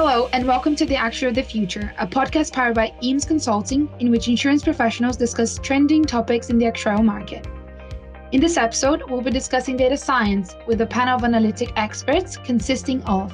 Hello, 0.00 0.28
and 0.32 0.46
welcome 0.46 0.76
to 0.76 0.86
The 0.86 0.94
Actuary 0.94 1.30
of 1.30 1.34
the 1.34 1.42
Future, 1.42 1.92
a 1.98 2.06
podcast 2.06 2.52
powered 2.52 2.76
by 2.76 2.94
Eames 3.02 3.24
Consulting, 3.24 3.90
in 3.98 4.12
which 4.12 4.28
insurance 4.28 4.62
professionals 4.62 5.16
discuss 5.16 5.58
trending 5.58 6.04
topics 6.04 6.50
in 6.50 6.58
the 6.58 6.66
actuarial 6.66 7.04
market. 7.04 7.48
In 8.30 8.40
this 8.40 8.56
episode, 8.56 9.02
we'll 9.10 9.22
be 9.22 9.32
discussing 9.32 9.76
data 9.76 9.96
science 9.96 10.54
with 10.68 10.80
a 10.82 10.86
panel 10.86 11.16
of 11.16 11.24
analytic 11.24 11.72
experts 11.74 12.36
consisting 12.36 13.02
of 13.06 13.32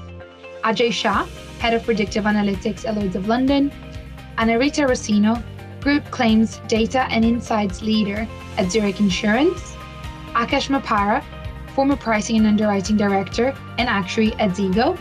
Ajay 0.63 0.91
Shah, 0.91 1.27
Head 1.59 1.75
of 1.75 1.85
Predictive 1.85 2.25
Analytics 2.25 2.89
at 2.89 2.97
Lloyd's 2.97 3.17
of 3.17 3.29
London, 3.29 3.71
Annarita 4.39 4.89
Roscino, 4.89 5.43
Group 5.83 6.11
Claims 6.11 6.63
Data 6.67 7.03
and 7.11 7.27
Insights 7.27 7.83
Leader 7.83 8.27
at 8.57 8.73
Zurich 8.73 9.01
Insurance, 9.01 9.75
Akash 10.33 10.71
Mapara, 10.71 11.23
former 11.75 11.97
Pricing 11.97 12.39
and 12.39 12.47
Underwriting 12.47 12.97
Director 12.97 13.55
and 13.77 13.87
Actuary 13.87 14.33
at 14.37 14.53
Zego, 14.53 14.99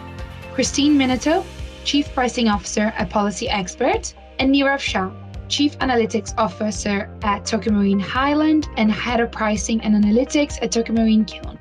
Christine 0.54 0.96
Minetou, 0.96 1.44
Chief 1.84 2.14
Pricing 2.14 2.48
Officer 2.48 2.94
at 2.96 3.10
Policy 3.10 3.50
Expert, 3.50 4.14
and 4.38 4.54
Nirav 4.54 4.80
Shah, 4.80 5.12
Chief 5.50 5.76
Analytics 5.80 6.36
Officer 6.38 7.10
at 7.24 7.44
Tokio 7.44 7.74
Marine 7.74 8.00
Highland 8.00 8.68
and 8.78 8.92
Head 8.92 9.20
of 9.20 9.32
Pricing 9.32 9.82
and 9.82 9.96
Analytics 9.96 10.60
at 10.62 10.72
Tokio 10.72 10.94
Marine 10.94 11.26
Kiln. 11.26 11.58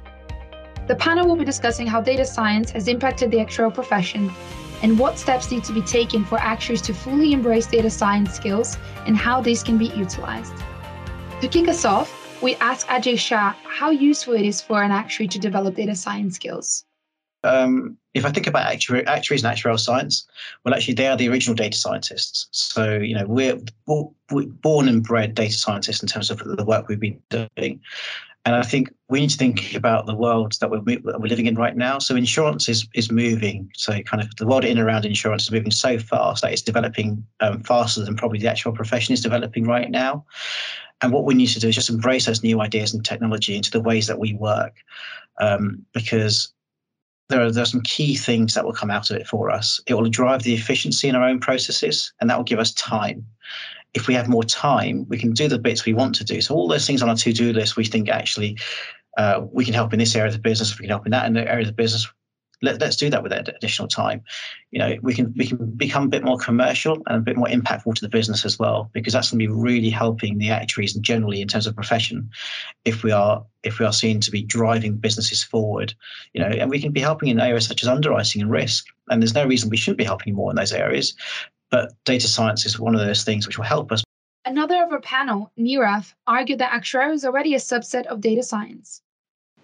The 0.89 0.97
panel 0.97 1.27
will 1.27 1.37
be 1.37 1.45
discussing 1.47 1.87
how 1.87 2.02
data 2.02 2.27
science 2.27 2.71
has 2.73 2.87
impacted 2.87 3.30
the 3.30 3.39
actuarial 3.39 3.73
profession 3.73 4.30
and 4.83 4.99
what 4.99 5.19
steps 5.19 5.51
need 5.51 5.65
to 5.65 5.73
be 5.73 5.83
taken 5.83 6.23
for 6.23 6.38
actuaries 6.38 6.83
to 6.83 6.93
fully 6.93 7.33
embrace 7.33 7.66
data 7.66 7.88
science 7.88 8.35
skills 8.35 8.77
and 9.07 9.16
how 9.16 9.41
these 9.41 9.63
can 9.63 9.79
be 9.79 9.87
utilized. 9.87 10.52
To 11.41 11.49
kick 11.49 11.66
us 11.66 11.87
off, 11.87 12.43
we 12.43 12.57
ask 12.57 12.87
Ajay 12.88 13.19
Shah 13.19 13.55
how 13.65 13.88
useful 13.88 14.35
it 14.35 14.45
is 14.45 14.61
for 14.61 14.83
an 14.83 14.91
actuary 14.91 15.29
to 15.29 15.38
develop 15.38 15.77
data 15.77 15.95
science 15.95 16.35
skills. 16.35 16.85
Um, 17.45 17.97
if 18.15 18.25
I 18.25 18.30
think 18.30 18.47
about 18.47 18.71
actuary, 18.71 19.07
actuaries 19.07 19.45
and 19.45 19.57
actuarial 19.57 19.80
science, 19.80 20.27
well, 20.65 20.75
actually, 20.75 20.95
they 20.95 21.09
are 21.09 21.16
the 21.16 21.29
original 21.29 21.55
data 21.55 21.77
scientists. 21.77 22.46
So, 22.51 22.99
you 22.99 23.15
know, 23.15 23.27
we're, 23.27 23.59
we're 23.87 24.46
born 24.46 24.88
and 24.88 25.02
bred 25.02 25.35
data 25.35 25.55
scientists 25.55 26.02
in 26.02 26.09
terms 26.09 26.30
of 26.30 26.38
the 26.38 26.65
work 26.65 26.88
we've 26.88 27.01
been 27.01 27.21
doing. 27.30 27.80
And 28.45 28.57
I 28.57 28.63
think 28.63 28.93
we 29.09 29.21
need 29.21 29.30
to 29.30 29.37
think 29.37 29.74
about 29.74 30.07
the 30.07 30.16
world 30.16 30.55
that 30.60 30.68
we're, 30.68 30.80
we're 30.80 31.29
living 31.29 31.46
in 31.46 31.55
right 31.55 31.77
now. 31.77 32.01
So 32.01 32.16
insurance 32.16 32.68
is 32.68 32.88
is 32.93 33.10
moving. 33.10 33.71
So 33.74 34.02
kind 34.02 34.21
of 34.21 34.35
the 34.35 34.46
world 34.46 34.65
in 34.65 34.73
and 34.73 34.80
around 34.80 35.05
insurance 35.05 35.45
is 35.45 35.52
moving 35.52 35.71
so 35.71 35.96
fast 35.99 36.43
that 36.43 36.52
it's 36.52 36.63
developing 36.63 37.24
um, 37.38 37.63
faster 37.63 38.05
than 38.05 38.16
probably 38.16 38.40
the 38.40 38.49
actual 38.49 38.73
profession 38.73 39.13
is 39.13 39.21
developing 39.21 39.65
right 39.65 39.88
now. 39.88 40.24
And 41.02 41.13
what 41.13 41.24
we 41.24 41.35
need 41.35 41.49
to 41.49 41.60
do 41.60 41.68
is 41.68 41.77
just 41.77 41.88
embrace 41.90 42.27
those 42.27 42.43
new 42.43 42.60
ideas 42.60 42.93
and 42.93 43.05
technology 43.05 43.55
into 43.55 43.71
the 43.71 43.80
ways 43.80 44.09
that 44.09 44.18
we 44.18 44.35
work, 44.35 44.74
um, 45.40 45.87
because 45.93 46.52
there 47.33 47.43
are, 47.43 47.51
there 47.51 47.63
are 47.63 47.66
some 47.66 47.80
key 47.83 48.15
things 48.15 48.55
that 48.55 48.65
will 48.65 48.73
come 48.73 48.91
out 48.91 49.11
of 49.11 49.16
it 49.16 49.27
for 49.27 49.51
us. 49.51 49.80
It 49.87 49.95
will 49.95 50.09
drive 50.09 50.43
the 50.43 50.55
efficiency 50.55 51.09
in 51.09 51.16
our 51.16 51.25
own 51.25 51.41
processes, 51.41 52.13
and 52.21 52.29
that 52.29 52.37
will 52.37 52.45
give 52.45 52.59
us 52.59 52.73
time. 52.74 53.27
If 53.95 54.07
we 54.07 54.15
have 54.15 54.29
more 54.29 54.45
time, 54.45 55.07
we 55.09 55.19
can 55.19 55.33
do 55.33 55.49
the 55.49 55.59
bits 55.59 55.85
we 55.85 55.95
want 55.95 56.15
to 56.16 56.24
do. 56.24 56.41
So 56.41 56.55
all 56.55 56.69
those 56.69 56.87
things 56.87 57.02
on 57.02 57.09
our 57.09 57.16
to-do 57.16 57.52
list, 57.52 57.77
we 57.77 57.85
think 57.85 58.09
actually 58.09 58.59
uh, 59.16 59.43
we 59.51 59.65
can 59.65 59.74
help 59.74 59.93
in 59.93 59.99
this 59.99 60.15
area 60.15 60.29
of 60.29 60.35
the 60.35 60.41
business, 60.41 60.79
we 60.79 60.85
can 60.85 60.91
help 60.91 61.07
in 61.07 61.13
that 61.13 61.27
in 61.27 61.33
the 61.33 61.49
area 61.51 61.63
of 61.63 61.66
the 61.66 61.73
business 61.73 62.07
let, 62.63 62.82
us 62.82 62.96
do 62.96 63.10
that 63.10 63.23
with 63.23 63.32
that 63.32 63.49
additional 63.49 63.88
time. 63.88 64.22
You 64.71 64.78
know, 64.78 64.97
we 65.03 65.15
can 65.15 65.34
we 65.37 65.47
can 65.47 65.59
become 65.72 66.05
a 66.05 66.09
bit 66.09 66.25
more 66.25 66.38
commercial 66.38 67.03
and 67.06 67.16
a 67.16 67.21
bit 67.21 67.37
more 67.37 67.49
impactful 67.49 67.94
to 67.94 68.00
the 68.00 68.09
business 68.09 68.44
as 68.44 68.59
well, 68.59 68.91
because 68.93 69.12
that's 69.12 69.31
going 69.31 69.41
to 69.41 69.47
be 69.47 69.53
really 69.53 69.91
helping 69.91 70.38
the 70.38 70.50
actuaries 70.50 70.94
and 70.94 71.05
generally 71.05 71.43
in 71.43 71.49
terms 71.49 71.66
of 71.66 71.75
profession, 71.75 72.31
if 72.84 73.03
we 73.03 73.10
are 73.10 73.44
if 73.65 73.78
we 73.78 73.87
are 73.87 73.93
seen 73.93 74.21
to 74.21 74.31
be 74.31 74.43
driving 74.43 74.97
businesses 74.97 75.43
forward. 75.43 75.94
You 76.33 76.41
know, 76.43 76.49
and 76.49 76.71
we 76.71 76.81
can 76.81 76.93
be 76.93 77.00
helping 77.00 77.28
in 77.28 77.41
areas 77.41 77.66
such 77.66 77.83
as 77.83 77.88
underwriting 77.88 78.41
and 78.41 78.50
risk, 78.50 78.87
and 79.10 79.21
there's 79.21 79.34
no 79.34 79.44
reason 79.44 79.69
we 79.69 79.77
shouldn't 79.77 79.99
be 79.99 80.05
helping 80.05 80.34
more 80.34 80.50
in 80.50 80.56
those 80.56 80.72
areas. 80.72 81.15
But 81.71 81.93
data 82.05 82.28
science 82.28 82.66
is 82.66 82.78
one 82.78 82.94
of 82.94 83.00
those 83.00 83.25
things 83.25 83.47
which 83.47 83.59
will 83.59 83.65
help 83.65 83.93
us. 83.93 84.05
Another 84.44 84.83
of 84.83 84.93
our 84.93 85.00
panel, 85.00 85.50
Nirav, 85.59 86.12
argued 86.27 86.59
that 86.59 86.73
actuarial 86.73 87.15
is 87.15 87.25
already 87.25 87.55
a 87.55 87.59
subset 87.59 88.06
of 88.06 88.21
data 88.21 88.43
science. 88.43 89.00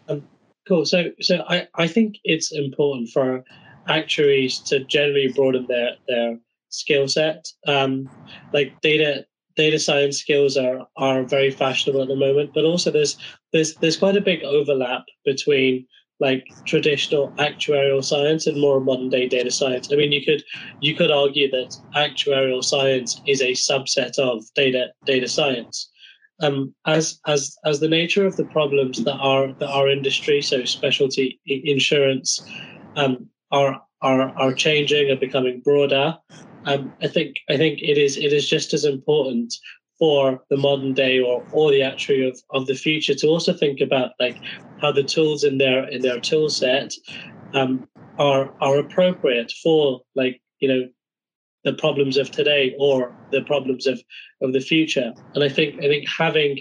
Um, 0.09 0.23
Cool. 0.69 0.85
So, 0.85 1.11
so 1.21 1.45
I, 1.49 1.67
I 1.77 1.87
think 1.89 2.19
it's 2.25 2.53
important 2.53 3.09
for 3.09 3.43
actuaries 3.89 4.59
to 4.59 4.85
generally 4.85 5.33
broaden 5.35 5.67
their 5.67 5.93
their 6.07 6.39
skill 6.69 7.09
set. 7.09 7.47
Um, 7.67 8.11
like 8.53 8.79
data 8.83 9.25
data 9.57 9.79
science 9.79 10.19
skills 10.19 10.59
are 10.59 10.87
are 10.99 11.23
very 11.23 11.51
fashionable 11.51 12.03
at 12.03 12.09
the 12.09 12.17
moment, 12.17 12.51
but 12.53 12.65
also 12.65 12.91
there's 12.91 13.17
there's 13.51 13.77
there's 13.77 13.97
quite 13.97 14.19
a 14.19 14.21
big 14.21 14.45
overlap 14.45 15.05
between 15.25 15.87
like 16.21 16.47
traditional 16.67 17.31
actuarial 17.39 18.05
science 18.05 18.47
and 18.47 18.61
more 18.61 18.79
modern 18.79 19.09
day 19.09 19.27
data 19.27 19.51
science. 19.51 19.91
I 19.91 19.97
mean, 19.97 20.13
you 20.13 20.23
could 20.23 20.45
you 20.83 20.95
could 20.95 21.11
argue 21.11 21.51
that 21.51 21.75
actuarial 21.97 22.63
science 22.63 23.23
is 23.27 23.41
a 23.41 23.53
subset 23.53 24.19
of 24.19 24.45
data 24.55 24.89
data 25.07 25.29
science 25.29 25.91
um, 26.41 26.75
as 26.87 27.21
as 27.27 27.57
as 27.65 27.81
the 27.81 27.89
nature 27.89 28.27
of 28.27 28.37
the 28.37 28.45
problems 28.45 29.05
that 29.05 29.17
our 29.17 29.53
that 29.55 29.69
our 29.69 29.89
industry, 29.89 30.43
so 30.43 30.65
specialty 30.65 31.41
insurance, 31.47 32.41
um, 32.97 33.29
are 33.51 33.81
are 34.03 34.31
are 34.39 34.53
changing 34.53 35.11
and 35.11 35.21
becoming 35.21 35.61
broader. 35.61 36.17
Um, 36.65 36.93
I 37.03 37.09
think 37.09 37.37
I 37.49 37.57
think 37.57 37.81
it 37.83 37.99
is 37.99 38.17
it 38.17 38.33
is 38.33 38.49
just 38.49 38.73
as 38.75 38.85
important 38.85 39.55
for 39.99 40.41
the 40.49 40.57
modern 40.57 40.95
day 40.95 41.19
or 41.19 41.45
or 41.53 41.71
the 41.71 41.83
actuary 41.83 42.29
of, 42.29 42.39
of 42.51 42.67
the 42.67 42.75
future 42.75 43.15
to 43.15 43.27
also 43.27 43.53
think 43.53 43.81
about 43.81 44.13
like 44.21 44.37
how 44.81 44.93
the 44.93 45.03
tools 45.03 45.45
in 45.45 45.59
their 45.59 45.89
in 45.89 46.03
their 46.03 46.21
tool 46.21 46.49
set 46.49 46.93
um, 47.55 47.89
are 48.19 48.53
are 48.61 48.79
appropriate 48.79 49.53
for 49.63 50.01
like 50.15 50.41
you 50.61 50.69
know 50.69 50.89
the 51.69 51.75
problems 51.75 52.17
of 52.17 52.31
today 52.31 52.75
or 52.79 53.15
the 53.31 53.43
problems 53.43 53.87
of 53.87 54.01
of 54.45 54.53
the 54.53 54.61
future. 54.61 55.13
And 55.35 55.45
i 55.45 55.51
think 55.57 55.71
i 55.85 55.89
think 55.93 56.05
having 56.23 56.53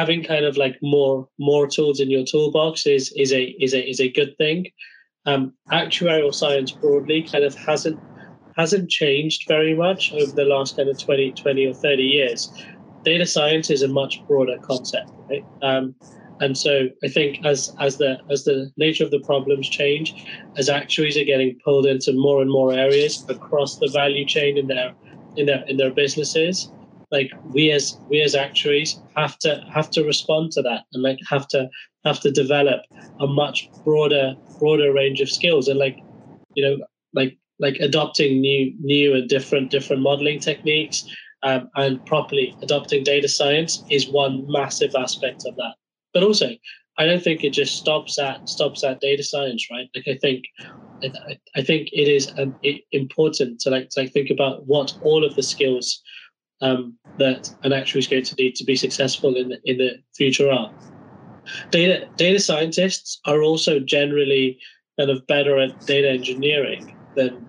having 0.00 0.22
kind 0.32 0.44
of 0.44 0.56
like 0.64 0.76
more 0.82 1.28
more 1.38 1.66
tools 1.76 2.00
in 2.00 2.10
your 2.10 2.24
toolbox 2.24 2.86
is 2.86 3.12
is 3.24 3.32
a 3.32 3.42
is 3.64 3.74
a 3.74 3.82
is 3.92 4.00
a 4.00 4.10
good 4.18 4.32
thing. 4.42 4.66
Um 5.26 5.42
actuarial 5.82 6.34
science 6.40 6.70
broadly 6.70 7.20
kind 7.32 7.44
of 7.44 7.54
hasn't 7.70 7.98
hasn't 8.56 8.88
changed 9.00 9.40
very 9.48 9.74
much 9.84 10.12
over 10.12 10.32
the 10.40 10.50
last 10.54 10.76
kind 10.76 10.88
of 10.88 10.98
20 10.98 11.32
20 11.32 11.66
or 11.66 11.74
30 11.74 12.02
years. 12.02 12.40
Data 13.04 13.26
science 13.26 13.70
is 13.70 13.82
a 13.82 13.88
much 14.00 14.14
broader 14.28 14.58
concept 14.70 15.10
right? 15.30 15.44
Um 15.62 15.94
and 16.40 16.58
so 16.58 16.88
I 17.04 17.08
think 17.08 17.44
as 17.44 17.74
as 17.80 17.98
the 17.98 18.18
as 18.30 18.44
the 18.44 18.70
nature 18.76 19.04
of 19.04 19.10
the 19.10 19.20
problems 19.20 19.68
change, 19.68 20.26
as 20.56 20.68
actuaries 20.68 21.16
are 21.16 21.24
getting 21.24 21.58
pulled 21.64 21.86
into 21.86 22.12
more 22.12 22.42
and 22.42 22.50
more 22.50 22.72
areas 22.72 23.24
across 23.28 23.78
the 23.78 23.90
value 23.92 24.26
chain 24.26 24.58
in 24.58 24.66
their 24.66 24.94
in 25.36 25.46
their 25.46 25.64
in 25.68 25.76
their 25.76 25.92
businesses, 25.92 26.70
like 27.12 27.30
we 27.52 27.70
as 27.70 27.96
we 28.08 28.20
as 28.20 28.34
actuaries 28.34 29.00
have 29.16 29.38
to 29.38 29.64
have 29.72 29.90
to 29.90 30.04
respond 30.04 30.50
to 30.52 30.62
that 30.62 30.84
and 30.92 31.02
like 31.02 31.18
have 31.28 31.46
to 31.48 31.68
have 32.04 32.20
to 32.20 32.30
develop 32.30 32.82
a 33.20 33.26
much 33.26 33.70
broader 33.84 34.34
broader 34.58 34.92
range 34.92 35.20
of 35.20 35.30
skills 35.30 35.68
and 35.68 35.78
like 35.78 35.98
you 36.54 36.64
know 36.64 36.84
like 37.14 37.38
like 37.60 37.76
adopting 37.76 38.40
new 38.40 38.74
new 38.80 39.14
and 39.14 39.28
different 39.28 39.70
different 39.70 40.02
modeling 40.02 40.40
techniques 40.40 41.04
um, 41.44 41.68
and 41.76 42.04
properly 42.06 42.56
adopting 42.62 43.04
data 43.04 43.28
science 43.28 43.84
is 43.90 44.08
one 44.08 44.44
massive 44.48 44.94
aspect 44.96 45.44
of 45.46 45.54
that 45.56 45.74
but 46.14 46.22
also 46.22 46.50
I 46.96 47.06
don't 47.06 47.22
think 47.22 47.42
it 47.42 47.50
just 47.50 47.76
stops 47.76 48.18
at 48.18 48.48
stops 48.48 48.84
at 48.84 49.00
data 49.00 49.22
science, 49.22 49.66
right? 49.70 49.88
Like 49.94 50.06
I 50.08 50.16
think 50.16 50.44
I, 51.56 51.62
think 51.62 51.88
it 51.92 52.08
is 52.08 52.32
um, 52.38 52.54
important 52.92 53.60
to 53.60 53.70
like 53.70 53.90
to 53.90 54.00
like 54.00 54.12
think 54.12 54.30
about 54.30 54.66
what 54.66 54.96
all 55.02 55.24
of 55.24 55.34
the 55.34 55.42
skills 55.42 56.00
um, 56.60 56.96
that 57.18 57.52
an 57.64 57.72
actuary 57.72 58.00
is 58.00 58.06
going 58.06 58.24
to 58.24 58.34
need 58.36 58.54
to 58.54 58.64
be 58.64 58.76
successful 58.76 59.34
in 59.34 59.48
the, 59.48 59.58
in 59.64 59.78
the 59.78 59.96
future 60.16 60.50
are. 60.50 60.72
Data 61.70 62.08
data 62.16 62.38
scientists 62.38 63.20
are 63.26 63.42
also 63.42 63.80
generally 63.80 64.58
kind 64.98 65.10
of 65.10 65.26
better 65.26 65.58
at 65.58 65.86
data 65.86 66.08
engineering 66.08 66.96
than 67.16 67.44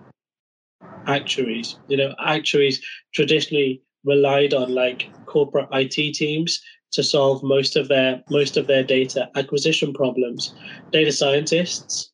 actuaries. 1.06 1.78
You 1.88 1.96
know, 1.98 2.14
actuaries 2.18 2.84
traditionally 3.14 3.80
relied 4.04 4.54
on 4.54 4.74
like 4.74 5.08
corporate 5.26 5.68
IT 5.72 6.14
teams 6.14 6.60
to 6.96 7.02
solve 7.02 7.42
most 7.42 7.76
of 7.76 7.88
their 7.88 8.22
most 8.30 8.56
of 8.56 8.66
their 8.66 8.82
data 8.82 9.28
acquisition 9.36 9.92
problems. 9.92 10.54
Data 10.92 11.12
scientists 11.12 12.10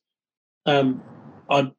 um, 0.65 1.01
are 1.49 1.71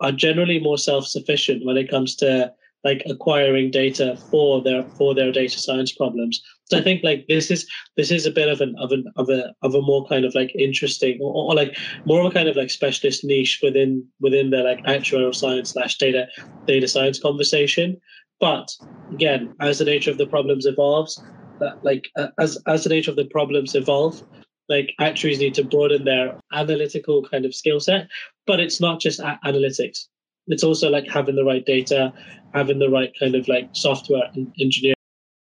are 0.00 0.12
generally 0.12 0.60
more 0.60 0.78
self 0.78 1.06
sufficient 1.06 1.64
when 1.64 1.76
it 1.76 1.90
comes 1.90 2.14
to 2.16 2.52
like 2.84 3.02
acquiring 3.06 3.70
data 3.70 4.16
for 4.30 4.60
their 4.62 4.84
for 4.98 5.14
their 5.14 5.32
data 5.32 5.58
science 5.58 5.92
problems. 5.92 6.42
So 6.64 6.78
I 6.78 6.82
think 6.82 7.04
like 7.04 7.26
this 7.28 7.50
is 7.50 7.66
this 7.96 8.10
is 8.10 8.26
a 8.26 8.30
bit 8.30 8.48
of 8.48 8.60
an 8.60 8.74
of 8.78 8.92
an 8.92 9.04
of 9.16 9.28
a 9.28 9.54
of 9.62 9.74
a 9.74 9.82
more 9.82 10.06
kind 10.06 10.24
of 10.24 10.34
like 10.34 10.54
interesting 10.54 11.18
or, 11.20 11.32
or 11.50 11.54
like 11.54 11.76
more 12.04 12.20
of 12.20 12.26
a 12.26 12.30
kind 12.30 12.48
of 12.48 12.56
like 12.56 12.70
specialist 12.70 13.24
niche 13.24 13.60
within 13.62 14.04
within 14.20 14.50
the 14.50 14.62
like 14.62 14.82
actuarial 14.84 15.34
science 15.34 15.70
slash 15.70 15.96
data 15.98 16.26
data 16.66 16.88
science 16.88 17.20
conversation. 17.20 17.96
But 18.40 18.68
again, 19.12 19.54
as 19.60 19.78
the 19.78 19.84
nature 19.84 20.10
of 20.10 20.18
the 20.18 20.26
problems 20.26 20.66
evolves, 20.66 21.22
that 21.62 21.84
like 21.84 22.08
uh, 22.16 22.28
as 22.38 22.58
as 22.66 22.84
the 22.84 22.90
nature 22.90 23.10
of 23.10 23.16
the 23.16 23.24
problems 23.26 23.74
evolve 23.74 24.22
like 24.68 24.92
actuaries 25.00 25.40
need 25.40 25.54
to 25.54 25.64
broaden 25.64 26.04
their 26.04 26.38
analytical 26.52 27.22
kind 27.22 27.44
of 27.44 27.54
skill 27.54 27.80
set 27.80 28.08
but 28.46 28.60
it's 28.60 28.80
not 28.80 29.00
just 29.00 29.18
a- 29.20 29.40
analytics 29.44 30.06
it's 30.48 30.64
also 30.64 30.90
like 30.90 31.08
having 31.08 31.36
the 31.36 31.44
right 31.44 31.64
data, 31.64 32.12
having 32.52 32.78
the 32.78 32.90
right 32.90 33.12
kind 33.18 33.34
of 33.34 33.46
like 33.48 33.68
software 33.72 34.30
and 34.34 34.52
engineering. 34.60 34.94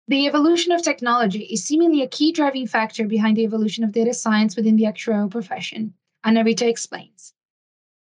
The 0.08 0.26
evolution 0.26 0.72
of 0.72 0.82
technology 0.82 1.44
is 1.44 1.64
seemingly 1.64 2.02
a 2.02 2.08
key 2.08 2.32
driving 2.32 2.66
factor 2.66 3.06
behind 3.06 3.36
the 3.36 3.44
evolution 3.44 3.84
of 3.84 3.92
data 3.92 4.12
science 4.12 4.56
within 4.56 4.76
the 4.76 4.84
actuarial 4.84 5.30
profession. 5.30 5.94
Annarita 6.26 6.66
explains. 6.66 7.32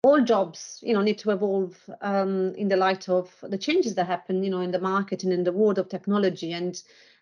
All 0.04 0.22
jobs, 0.22 0.80
you 0.82 0.94
know, 0.94 1.02
need 1.02 1.20
to 1.20 1.32
evolve 1.32 1.78
um, 2.02 2.56
in 2.56 2.70
the 2.70 2.78
light 2.78 3.08
of 3.10 3.36
the 3.44 3.58
changes 3.58 3.96
that 3.96 4.08
happen, 4.08 4.42
you 4.42 4.50
know, 4.50 4.62
in 4.62 4.72
the 4.72 4.80
market 4.80 5.24
and 5.24 5.34
in 5.34 5.44
the 5.44 5.52
world 5.52 5.78
of 5.78 5.90
technology. 5.90 6.54
And 6.54 6.82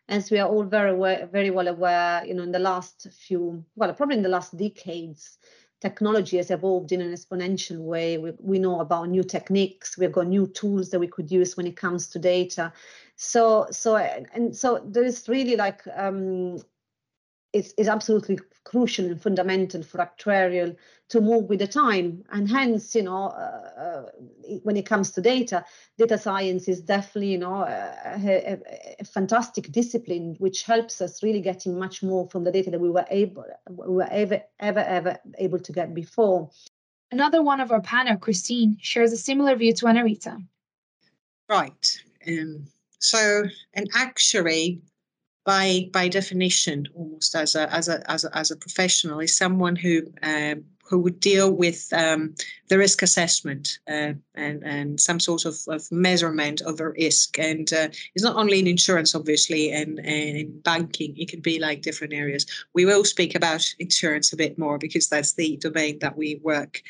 as 0.09 0.31
we 0.31 0.39
are 0.39 0.49
all 0.49 0.63
very, 0.63 1.25
very 1.27 1.51
well 1.51 1.67
aware, 1.67 2.25
you 2.25 2.33
know, 2.33 2.43
in 2.43 2.51
the 2.51 2.59
last 2.59 3.07
few, 3.11 3.63
well, 3.75 3.93
probably 3.93 4.17
in 4.17 4.23
the 4.23 4.29
last 4.29 4.57
decades, 4.57 5.37
technology 5.81 6.37
has 6.37 6.51
evolved 6.51 6.91
in 6.91 6.99
an 6.99 7.13
exponential 7.13 7.77
way. 7.77 8.17
We, 8.17 8.33
we 8.39 8.59
know 8.59 8.81
about 8.81 9.09
new 9.09 9.23
techniques. 9.23 9.97
We've 9.97 10.11
got 10.11 10.27
new 10.27 10.47
tools 10.47 10.89
that 10.89 10.99
we 10.99 11.07
could 11.07 11.31
use 11.31 11.55
when 11.55 11.67
it 11.67 11.77
comes 11.77 12.07
to 12.09 12.19
data. 12.19 12.73
So, 13.15 13.67
so, 13.71 13.95
and 13.97 14.55
so 14.55 14.83
there 14.83 15.03
is 15.03 15.29
really 15.29 15.55
like 15.55 15.83
um, 15.95 16.57
it's, 17.53 17.73
it's 17.77 17.89
absolutely 17.89 18.39
crucial 18.63 19.05
and 19.05 19.21
fundamental 19.21 19.81
for 19.81 19.97
actuarial 19.97 20.75
to 21.09 21.21
move 21.21 21.45
with 21.45 21.59
the 21.59 21.67
time. 21.67 22.23
And 22.31 22.49
hence, 22.49 22.93
you 22.93 23.03
know, 23.03 23.27
uh, 23.27 23.81
uh, 23.81 24.05
when 24.63 24.77
it 24.77 24.85
comes 24.85 25.11
to 25.11 25.21
data, 25.21 25.65
data 25.97 26.17
science 26.17 26.67
is 26.67 26.81
definitely, 26.81 27.31
you 27.31 27.39
know, 27.39 27.63
a, 27.63 27.95
a, 28.23 28.59
a, 28.99 29.05
fantastic 29.05 29.71
discipline 29.71 30.35
which 30.37 30.63
helps 30.63 31.01
us 31.01 31.23
really 31.23 31.41
getting 31.41 31.79
much 31.79 32.03
more 32.03 32.29
from 32.29 32.43
the 32.43 32.51
data 32.51 32.69
that 32.69 32.79
we 32.79 32.91
were 32.91 33.05
able, 33.09 33.45
we 33.69 33.95
were 33.95 34.09
ever, 34.11 34.41
ever, 34.59 34.81
ever 34.81 35.17
able 35.39 35.59
to 35.59 35.71
get 35.71 35.93
before. 35.93 36.49
Another 37.11 37.41
one 37.41 37.59
of 37.59 37.71
our 37.71 37.81
panel, 37.81 38.17
Christine, 38.17 38.77
shares 38.79 39.11
a 39.11 39.17
similar 39.17 39.55
view 39.55 39.73
to 39.73 39.85
Annarita. 39.85 40.45
Right. 41.49 42.03
Um, 42.27 42.67
so 42.99 43.43
an 43.73 43.85
actuary 43.95 44.81
by 45.49 45.89
by 45.91 46.07
definition, 46.07 46.87
almost 46.93 47.33
as 47.33 47.55
a 47.55 47.63
as 47.73 47.89
a 47.89 47.97
as 48.11 48.23
a, 48.23 48.37
as 48.37 48.51
a 48.51 48.55
professional, 48.55 49.19
is 49.19 49.35
someone 49.35 49.75
who 49.75 50.03
um, 50.21 50.63
who 50.89 50.97
would 50.99 51.19
deal 51.19 51.51
with 51.51 51.87
um, 51.93 52.33
the 52.67 52.77
risk 52.77 53.03
assessment 53.03 53.79
uh, 53.87 54.13
and, 54.35 54.63
and 54.63 54.99
some 54.99 55.19
sort 55.19 55.45
of, 55.45 55.55
of 55.67 55.89
measurement 55.91 56.61
of 56.61 56.77
the 56.77 56.89
risk. 56.89 57.37
And 57.37 57.71
uh, 57.71 57.89
it's 58.15 58.23
not 58.23 58.35
only 58.35 58.59
in 58.59 58.67
insurance, 58.67 59.13
obviously, 59.13 59.71
and, 59.71 59.99
and 59.99 60.37
in 60.37 60.59
banking, 60.61 61.15
it 61.17 61.29
could 61.29 61.43
be 61.43 61.59
like 61.59 61.83
different 61.83 62.13
areas. 62.13 62.45
We 62.73 62.85
will 62.85 63.03
speak 63.03 63.35
about 63.35 63.65
insurance 63.77 64.33
a 64.33 64.37
bit 64.37 64.57
more 64.57 64.79
because 64.79 65.07
that's 65.07 65.33
the 65.33 65.57
domain 65.57 65.99
that 65.99 66.17
we 66.17 66.39
work 66.43 66.81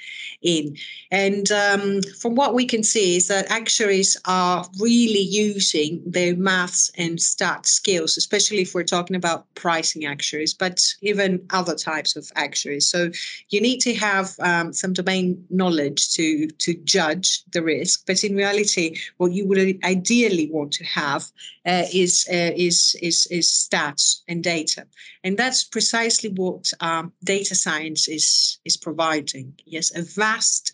in. 0.42 0.78
And 1.12 1.52
um, 1.52 2.02
from 2.20 2.36
what 2.36 2.54
we 2.54 2.66
can 2.66 2.84
see 2.84 3.18
is 3.18 3.28
that 3.28 3.52
actuaries 3.52 4.16
are 4.26 4.66
really 4.80 5.20
using 5.20 6.02
their 6.06 6.36
maths 6.36 6.90
and 6.98 7.18
stats 7.18 7.68
skills, 7.68 8.18
especially 8.18 8.62
if 8.62 8.74
we're 8.74 8.84
talking 8.84 9.16
about 9.16 9.46
pricing 9.56 10.06
actuaries, 10.06 10.54
but 10.54 10.82
even 11.02 11.46
other 11.50 11.76
types 11.76 12.16
of 12.16 12.32
actuaries. 12.36 12.88
So 12.88 13.12
you 13.50 13.60
need 13.60 13.80
to 13.80 13.89
have 13.94 14.36
um, 14.40 14.74
some 14.74 14.94
domain 14.94 15.46
knowledge 15.50 16.14
to 16.14 16.48
to 16.48 16.74
judge 16.84 17.44
the 17.52 17.62
risk, 17.62 18.06
but 18.06 18.24
in 18.24 18.36
reality, 18.36 18.98
what 19.18 19.32
you 19.32 19.48
would 19.48 19.80
ideally 19.84 20.50
want 20.52 20.72
to 20.74 20.84
have 20.84 21.24
uh, 21.66 21.86
is, 21.94 22.28
uh, 22.32 22.52
is 22.56 22.96
is 23.02 23.28
is 23.28 23.48
stats 23.48 24.22
and 24.28 24.44
data, 24.44 24.86
and 25.24 25.38
that's 25.38 25.64
precisely 25.64 26.30
what 26.30 26.72
um, 26.80 27.14
data 27.24 27.56
science 27.56 28.08
is 28.08 28.60
is 28.66 28.78
providing. 28.78 29.54
Yes, 29.66 29.96
a 29.96 30.02
vast 30.02 30.72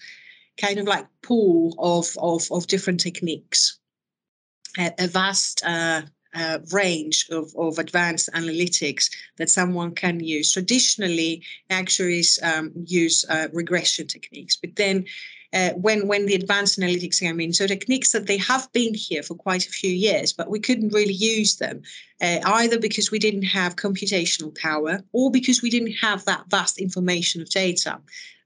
kind 0.58 0.80
of 0.80 0.86
like 0.86 1.08
pool 1.22 1.76
of 1.78 2.08
of, 2.18 2.52
of 2.52 2.68
different 2.68 3.00
techniques, 3.00 3.80
a, 4.78 4.94
a 5.00 5.08
vast 5.08 5.64
uh, 5.66 6.02
uh, 6.36 6.60
range 6.72 7.28
of, 7.32 7.54
of 7.58 7.80
advanced 7.80 8.30
analytics 8.34 9.10
that 9.38 9.50
someone 9.50 9.94
can 9.96 10.20
use. 10.20 10.52
Traditionally, 10.52 11.42
actuaries 11.70 12.38
um, 12.44 12.72
use 12.86 13.26
uh, 13.30 13.48
regression 13.54 14.08
techniques, 14.08 14.56
but 14.56 14.76
then 14.76 15.06
uh, 15.54 15.70
when 15.76 16.08
when 16.08 16.26
the 16.26 16.36
advanced 16.36 16.78
analytics 16.78 17.20
came 17.20 17.40
in, 17.40 17.54
so 17.54 17.66
techniques 17.66 18.12
that 18.12 18.28
they 18.28 18.38
have 18.38 18.72
been 18.74 18.94
here 18.94 19.24
for 19.24 19.36
quite 19.36 19.66
a 19.66 19.70
few 19.70 19.90
years, 19.92 20.34
but 20.34 20.50
we 20.50 20.60
couldn't 20.60 20.94
really 20.94 21.14
use 21.14 21.56
them 21.56 21.82
uh, 22.22 22.40
either 22.44 22.78
because 22.78 23.10
we 23.10 23.20
didn't 23.20 23.44
have 23.44 23.78
computational 23.78 24.54
power 24.60 25.02
or 25.14 25.32
because 25.32 25.62
we 25.62 25.70
didn't 25.70 25.94
have 25.94 26.26
that 26.26 26.44
vast 26.50 26.78
information 26.78 27.42
of 27.42 27.50
data 27.50 28.00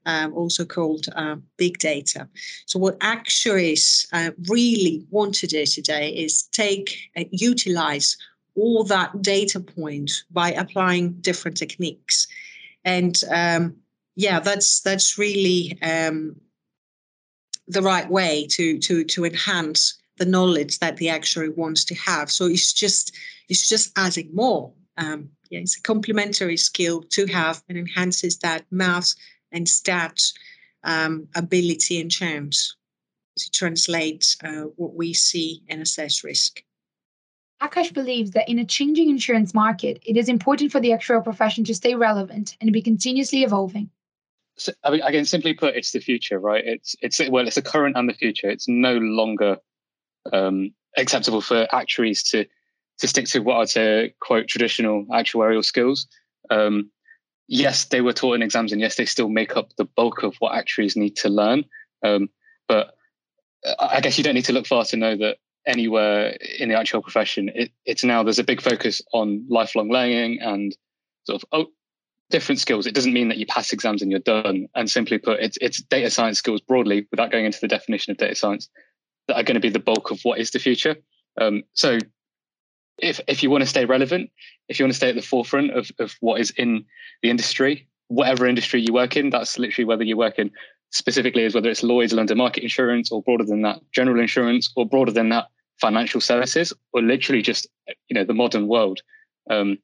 um, 0.06 0.34
also 0.34 0.64
called 0.64 1.06
uh, 1.14 1.36
big 1.56 1.78
data. 1.78 2.28
So 2.66 2.78
what 2.78 2.96
actuaries 3.00 4.06
uh, 4.12 4.30
really 4.48 5.04
want 5.10 5.34
to 5.36 5.46
do 5.46 5.66
today 5.66 6.10
is 6.10 6.42
take 6.44 7.10
and 7.14 7.26
utilize 7.30 8.16
all 8.54 8.84
that 8.84 9.22
data 9.22 9.60
point 9.60 10.10
by 10.30 10.52
applying 10.52 11.12
different 11.20 11.56
techniques. 11.56 12.26
And 12.84 13.20
um, 13.30 13.76
yeah, 14.16 14.40
that's 14.40 14.80
that's 14.80 15.18
really 15.18 15.78
um, 15.82 16.36
the 17.68 17.82
right 17.82 18.10
way 18.10 18.46
to 18.50 18.78
to 18.78 19.04
to 19.04 19.24
enhance 19.24 19.98
the 20.16 20.26
knowledge 20.26 20.78
that 20.80 20.96
the 20.98 21.08
actuary 21.08 21.48
wants 21.48 21.84
to 21.86 21.94
have. 21.94 22.30
So 22.30 22.46
it's 22.46 22.72
just 22.72 23.16
it's 23.48 23.68
just 23.68 23.92
adding 23.96 24.30
more. 24.34 24.72
Um, 24.96 25.30
yeah, 25.50 25.60
it's 25.60 25.78
a 25.78 25.82
complementary 25.82 26.56
skill 26.56 27.02
to 27.10 27.26
have 27.26 27.62
and 27.68 27.78
enhances 27.78 28.38
that 28.38 28.64
math 28.70 29.14
and 29.52 29.68
stat 29.68 30.18
um, 30.84 31.28
ability 31.34 32.00
and 32.00 32.10
chance 32.10 32.76
to 33.36 33.50
translate 33.50 34.36
uh, 34.44 34.64
what 34.76 34.94
we 34.94 35.12
see 35.12 35.62
and 35.68 35.80
assess 35.82 36.24
risk. 36.24 36.62
Akash 37.62 37.92
believes 37.92 38.30
that 38.30 38.48
in 38.48 38.58
a 38.58 38.64
changing 38.64 39.10
insurance 39.10 39.52
market, 39.52 40.02
it 40.06 40.16
is 40.16 40.28
important 40.28 40.72
for 40.72 40.80
the 40.80 40.90
actuarial 40.90 41.22
profession 41.22 41.62
to 41.64 41.74
stay 41.74 41.94
relevant 41.94 42.56
and 42.60 42.72
be 42.72 42.80
continuously 42.80 43.42
evolving. 43.42 43.90
So, 44.56 44.72
I 44.82 44.90
mean, 44.90 45.02
again, 45.02 45.24
simply 45.24 45.54
put, 45.54 45.76
it's 45.76 45.92
the 45.92 46.00
future, 46.00 46.38
right? 46.38 46.62
It's 46.64 46.96
it's 47.00 47.20
well, 47.30 47.46
it's 47.46 47.56
the 47.56 47.62
current 47.62 47.96
and 47.96 48.08
the 48.08 48.14
future. 48.14 48.48
It's 48.48 48.68
no 48.68 48.96
longer 48.96 49.58
um, 50.32 50.74
acceptable 50.96 51.40
for 51.40 51.66
actuaries 51.72 52.22
to 52.30 52.46
to 52.98 53.08
stick 53.08 53.26
to 53.26 53.40
what 53.40 53.56
I'd 53.56 53.68
say 53.68 54.14
quote 54.20 54.48
traditional 54.48 55.06
actuarial 55.06 55.64
skills. 55.64 56.06
Um, 56.50 56.90
yes, 57.50 57.84
they 57.86 58.00
were 58.00 58.12
taught 58.12 58.34
in 58.34 58.42
exams, 58.42 58.72
and 58.72 58.80
yes, 58.80 58.96
they 58.96 59.04
still 59.04 59.28
make 59.28 59.56
up 59.56 59.74
the 59.76 59.84
bulk 59.84 60.22
of 60.22 60.36
what 60.38 60.54
actuaries 60.54 60.96
need 60.96 61.16
to 61.16 61.28
learn. 61.28 61.64
Um, 62.02 62.30
but 62.68 62.94
I 63.78 64.00
guess 64.00 64.16
you 64.16 64.24
don't 64.24 64.34
need 64.34 64.46
to 64.46 64.52
look 64.54 64.66
far 64.66 64.84
to 64.84 64.96
know 64.96 65.16
that 65.16 65.36
anywhere 65.66 66.36
in 66.58 66.70
the 66.70 66.78
actual 66.78 67.02
profession, 67.02 67.50
it, 67.54 67.72
it's 67.84 68.04
now 68.04 68.22
there's 68.22 68.38
a 68.38 68.44
big 68.44 68.62
focus 68.62 69.02
on 69.12 69.44
lifelong 69.50 69.90
learning 69.90 70.38
and 70.40 70.74
sort 71.24 71.42
of 71.42 71.48
oh, 71.52 71.66
different 72.30 72.60
skills. 72.60 72.86
It 72.86 72.94
doesn't 72.94 73.12
mean 73.12 73.28
that 73.28 73.38
you 73.38 73.46
pass 73.46 73.72
exams 73.72 74.00
and 74.00 74.10
you're 74.10 74.20
done. 74.20 74.68
And 74.74 74.88
simply 74.88 75.18
put, 75.18 75.40
it's 75.40 75.58
it's 75.60 75.82
data 75.82 76.08
science 76.08 76.38
skills 76.38 76.60
broadly, 76.60 77.06
without 77.10 77.32
going 77.32 77.44
into 77.44 77.60
the 77.60 77.68
definition 77.68 78.12
of 78.12 78.16
data 78.16 78.36
science, 78.36 78.70
that 79.26 79.36
are 79.36 79.42
going 79.42 79.56
to 79.56 79.60
be 79.60 79.68
the 79.68 79.80
bulk 79.80 80.12
of 80.12 80.20
what 80.22 80.38
is 80.38 80.52
the 80.52 80.60
future. 80.60 80.96
Um, 81.40 81.64
so 81.74 81.98
if 83.02 83.20
if 83.26 83.42
you 83.42 83.50
want 83.50 83.62
to 83.62 83.68
stay 83.68 83.84
relevant, 83.84 84.30
if 84.68 84.78
you 84.78 84.84
want 84.84 84.92
to 84.92 84.96
stay 84.96 85.08
at 85.08 85.14
the 85.14 85.22
forefront 85.22 85.72
of, 85.72 85.90
of 85.98 86.14
what 86.20 86.40
is 86.40 86.50
in 86.52 86.84
the 87.22 87.30
industry, 87.30 87.86
whatever 88.08 88.46
industry 88.46 88.80
you 88.80 88.92
work 88.92 89.16
in, 89.16 89.30
that's 89.30 89.58
literally 89.58 89.86
whether 89.86 90.04
you 90.04 90.16
work 90.16 90.38
in 90.38 90.50
specifically 90.90 91.44
as 91.44 91.54
whether 91.54 91.70
it's 91.70 91.82
Lloyd's 91.82 92.12
London 92.12 92.38
market 92.38 92.62
insurance 92.62 93.10
or 93.10 93.22
broader 93.22 93.44
than 93.44 93.62
that, 93.62 93.80
general 93.92 94.20
insurance 94.20 94.70
or 94.76 94.86
broader 94.86 95.12
than 95.12 95.28
that, 95.30 95.46
financial 95.80 96.20
services, 96.20 96.72
or 96.92 97.02
literally 97.02 97.42
just 97.42 97.66
you 98.08 98.14
know 98.14 98.24
the 98.24 98.34
modern 98.34 98.68
world. 98.68 99.00
Um, 99.48 99.78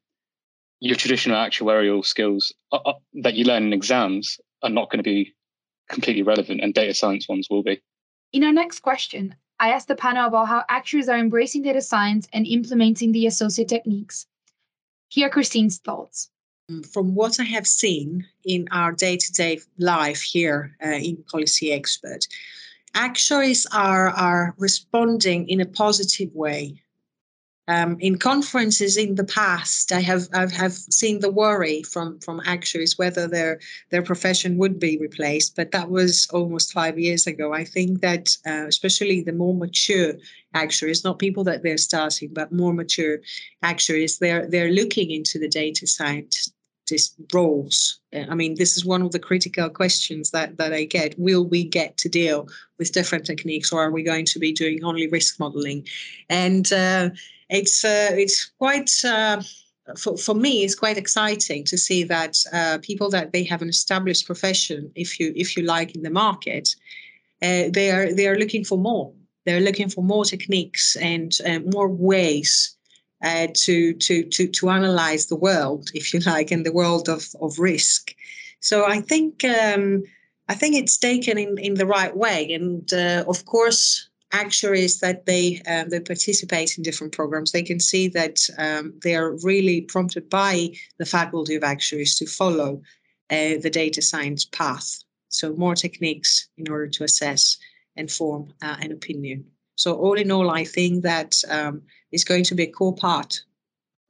your 0.79 0.95
traditional 0.95 1.37
actuarial 1.37 2.05
skills 2.05 2.53
are, 2.71 2.81
are, 2.85 2.95
that 3.23 3.33
you 3.33 3.45
learn 3.45 3.63
in 3.63 3.73
exams 3.73 4.39
are 4.61 4.69
not 4.69 4.91
going 4.91 4.99
to 4.99 5.03
be 5.03 5.33
completely 5.89 6.23
relevant, 6.23 6.61
and 6.61 6.73
data 6.73 6.93
science 6.93 7.27
ones 7.27 7.47
will 7.49 7.63
be. 7.63 7.81
In 8.33 8.43
our 8.43 8.53
next 8.53 8.79
question, 8.79 9.35
I 9.59 9.69
asked 9.69 9.87
the 9.87 9.95
panel 9.95 10.27
about 10.27 10.47
how 10.47 10.63
actuaries 10.69 11.09
are 11.09 11.17
embracing 11.17 11.63
data 11.63 11.81
science 11.81 12.27
and 12.31 12.45
implementing 12.45 13.11
the 13.11 13.25
associate 13.25 13.67
techniques. 13.67 14.27
Here 15.09 15.27
are 15.27 15.31
Christine's 15.31 15.79
thoughts. 15.79 16.29
Mm, 16.69 16.85
from 16.85 17.15
what 17.15 17.39
I 17.39 17.43
have 17.43 17.65
seen 17.65 18.27
in 18.43 18.67
our 18.71 18.91
day 18.91 19.17
to 19.17 19.31
day 19.33 19.59
life 19.79 20.21
here 20.21 20.75
uh, 20.85 20.89
in 20.89 21.23
Policy 21.31 21.71
Expert, 21.71 22.27
actuaries 22.93 23.65
are, 23.71 24.09
are 24.09 24.53
responding 24.57 25.47
in 25.49 25.61
a 25.61 25.65
positive 25.65 26.33
way 26.33 26.81
um, 27.67 27.97
in 27.99 28.17
conferences 28.17 28.95
in 28.95 29.15
the 29.15 29.25
past, 29.25 29.91
I 29.91 29.99
have 29.99 30.27
I 30.33 30.47
have 30.47 30.73
seen 30.73 31.19
the 31.19 31.31
worry 31.31 31.83
from 31.83 32.19
from 32.19 32.41
actuaries 32.45 32.97
whether 32.97 33.27
their 33.27 33.59
their 33.89 34.01
profession 34.01 34.57
would 34.57 34.79
be 34.79 34.97
replaced, 34.97 35.55
but 35.55 35.71
that 35.71 35.89
was 35.89 36.27
almost 36.31 36.71
five 36.71 36.97
years 36.97 37.27
ago. 37.27 37.53
I 37.53 37.65
think 37.65 38.01
that 38.01 38.37
uh, 38.45 38.67
especially 38.67 39.21
the 39.21 39.33
more 39.33 39.53
mature 39.53 40.13
actuaries, 40.53 41.03
not 41.03 41.19
people 41.19 41.43
that 41.43 41.61
they're 41.61 41.77
starting, 41.77 42.29
but 42.33 42.51
more 42.53 42.73
mature 42.73 43.19
actuaries, 43.63 44.19
they're 44.19 44.47
they're 44.47 44.71
looking 44.71 45.11
into 45.11 45.37
the 45.37 45.49
data 45.49 45.85
science 45.87 46.51
roles? 47.33 47.99
Uh, 48.13 48.25
I 48.29 48.35
mean, 48.35 48.55
this 48.55 48.77
is 48.77 48.85
one 48.85 49.01
of 49.01 49.11
the 49.11 49.19
critical 49.19 49.69
questions 49.69 50.31
that, 50.31 50.57
that 50.57 50.73
I 50.73 50.85
get. 50.85 51.17
Will 51.17 51.45
we 51.45 51.63
get 51.63 51.97
to 51.97 52.09
deal 52.09 52.47
with 52.79 52.91
different 52.91 53.25
techniques, 53.25 53.71
or 53.71 53.83
are 53.83 53.91
we 53.91 54.03
going 54.03 54.25
to 54.25 54.39
be 54.39 54.51
doing 54.51 54.83
only 54.83 55.07
risk 55.07 55.39
modeling? 55.39 55.87
And 56.29 56.71
uh, 56.71 57.09
it's 57.49 57.83
uh, 57.83 58.11
it's 58.11 58.51
quite 58.57 58.91
uh, 59.03 59.41
for, 59.97 60.17
for 60.17 60.35
me 60.35 60.63
it's 60.63 60.75
quite 60.75 60.97
exciting 60.97 61.63
to 61.65 61.77
see 61.77 62.03
that 62.03 62.37
uh, 62.53 62.77
people 62.81 63.09
that 63.09 63.31
they 63.31 63.43
have 63.43 63.61
an 63.61 63.69
established 63.69 64.25
profession, 64.25 64.91
if 64.95 65.19
you 65.19 65.33
if 65.35 65.55
you 65.55 65.63
like, 65.63 65.95
in 65.95 66.03
the 66.03 66.09
market, 66.09 66.75
uh, 67.41 67.69
they 67.71 67.91
are 67.91 68.13
they 68.13 68.27
are 68.27 68.37
looking 68.37 68.63
for 68.63 68.77
more. 68.77 69.13
They're 69.45 69.61
looking 69.61 69.89
for 69.89 70.03
more 70.03 70.25
techniques 70.25 70.97
and 70.97 71.31
more 71.73 71.87
ways 71.87 72.76
uh, 73.23 73.47
to 73.53 73.93
to 73.93 74.23
to 74.23 74.47
to 74.47 74.69
analyze 74.69 75.27
the 75.27 75.35
world, 75.35 75.89
if 75.93 76.13
you 76.13 76.19
like, 76.21 76.51
in 76.51 76.63
the 76.63 76.73
world 76.73 77.09
of 77.09 77.27
of 77.41 77.59
risk. 77.59 78.13
So 78.59 78.85
I 78.85 79.01
think 79.01 79.43
um, 79.43 80.03
I 80.47 80.55
think 80.55 80.75
it's 80.75 80.97
taken 80.97 81.37
in 81.37 81.57
in 81.57 81.75
the 81.75 81.85
right 81.85 82.15
way, 82.15 82.53
and 82.53 82.93
uh, 82.93 83.23
of 83.27 83.45
course. 83.45 84.09
Actuaries 84.33 84.99
that 84.99 85.25
they 85.25 85.61
um, 85.67 85.87
they 85.87 86.01
participate 86.01 86.77
in 86.77 86.83
different 86.83 87.13
programs, 87.15 87.51
they 87.51 87.63
can 87.63 87.79
see 87.79 88.09
that 88.09 88.37
um, 88.57 88.93
they 89.01 89.15
are 89.15 89.37
really 89.41 89.79
prompted 89.79 90.29
by 90.29 90.69
the 90.99 91.05
faculty 91.05 91.55
of 91.55 91.63
actuaries 91.63 92.17
to 92.17 92.25
follow 92.25 92.81
uh, 93.29 93.55
the 93.61 93.69
data 93.69 94.01
science 94.01 94.43
path. 94.43 95.01
So 95.29 95.53
more 95.55 95.75
techniques 95.75 96.49
in 96.57 96.69
order 96.69 96.87
to 96.87 97.05
assess 97.05 97.57
and 97.95 98.11
form 98.11 98.53
uh, 98.61 98.75
an 98.81 98.91
opinion. 98.91 99.45
So 99.77 99.95
all 99.95 100.15
in 100.15 100.31
all, 100.31 100.49
I 100.49 100.65
think 100.65 101.03
that 101.03 101.41
um, 101.49 101.83
is 102.11 102.23
going 102.23 102.43
to 102.45 102.55
be 102.55 102.63
a 102.63 102.71
core 102.71 102.95
part 102.95 103.43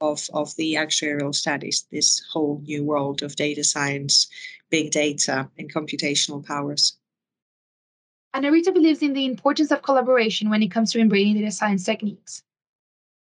of, 0.00 0.26
of 0.32 0.56
the 0.56 0.74
actuarial 0.74 1.34
studies, 1.34 1.86
this 1.92 2.22
whole 2.32 2.62
new 2.64 2.82
world 2.82 3.22
of 3.22 3.36
data 3.36 3.62
science, 3.62 4.28
big 4.70 4.90
data, 4.90 5.50
and 5.58 5.72
computational 5.72 6.44
powers. 6.44 6.96
Annarita 8.34 8.72
believes 8.72 9.02
in 9.02 9.12
the 9.12 9.26
importance 9.26 9.70
of 9.70 9.82
collaboration 9.82 10.48
when 10.48 10.62
it 10.62 10.70
comes 10.70 10.90
to 10.92 11.00
embracing 11.00 11.34
data 11.34 11.50
science 11.50 11.84
techniques. 11.84 12.42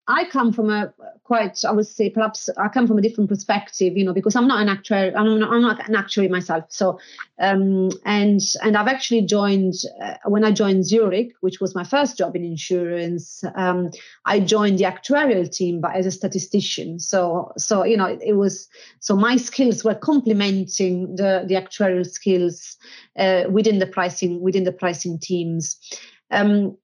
I 0.07 0.25
come 0.25 0.51
from 0.51 0.69
a 0.69 0.93
quite, 1.23 1.63
I 1.63 1.71
would 1.71 1.87
say, 1.87 2.09
perhaps 2.09 2.49
I 2.57 2.67
come 2.67 2.87
from 2.87 2.97
a 2.97 3.01
different 3.01 3.29
perspective, 3.29 3.95
you 3.95 4.03
know, 4.03 4.13
because 4.13 4.35
I'm 4.35 4.47
not 4.47 4.61
an 4.61 4.67
actuary, 4.67 5.15
I'm 5.15 5.39
not, 5.39 5.49
I'm 5.49 5.61
not 5.61 5.87
an 5.87 5.95
actuary 5.95 6.27
myself. 6.27 6.65
So, 6.67 6.99
um, 7.39 7.89
and 8.03 8.41
and 8.61 8.75
I've 8.75 8.89
actually 8.89 9.21
joined 9.21 9.75
uh, 10.01 10.15
when 10.25 10.43
I 10.43 10.51
joined 10.51 10.85
Zurich, 10.85 11.31
which 11.39 11.61
was 11.61 11.73
my 11.73 11.85
first 11.85 12.17
job 12.17 12.35
in 12.35 12.43
insurance. 12.43 13.45
Um, 13.55 13.91
I 14.25 14.41
joined 14.41 14.77
the 14.79 14.83
actuarial 14.83 15.49
team, 15.49 15.79
but 15.79 15.95
as 15.95 16.05
a 16.05 16.11
statistician. 16.11 16.99
So, 16.99 17.53
so 17.57 17.85
you 17.85 17.95
know, 17.95 18.07
it, 18.07 18.19
it 18.21 18.33
was 18.33 18.67
so 18.99 19.15
my 19.15 19.37
skills 19.37 19.85
were 19.85 19.95
complementing 19.95 21.15
the 21.15 21.45
the 21.47 21.55
actuarial 21.55 22.05
skills 22.05 22.77
uh, 23.17 23.43
within 23.49 23.79
the 23.79 23.87
pricing 23.87 24.41
within 24.41 24.65
the 24.65 24.73
pricing 24.73 25.17
teams. 25.17 25.79
Um, 26.29 26.75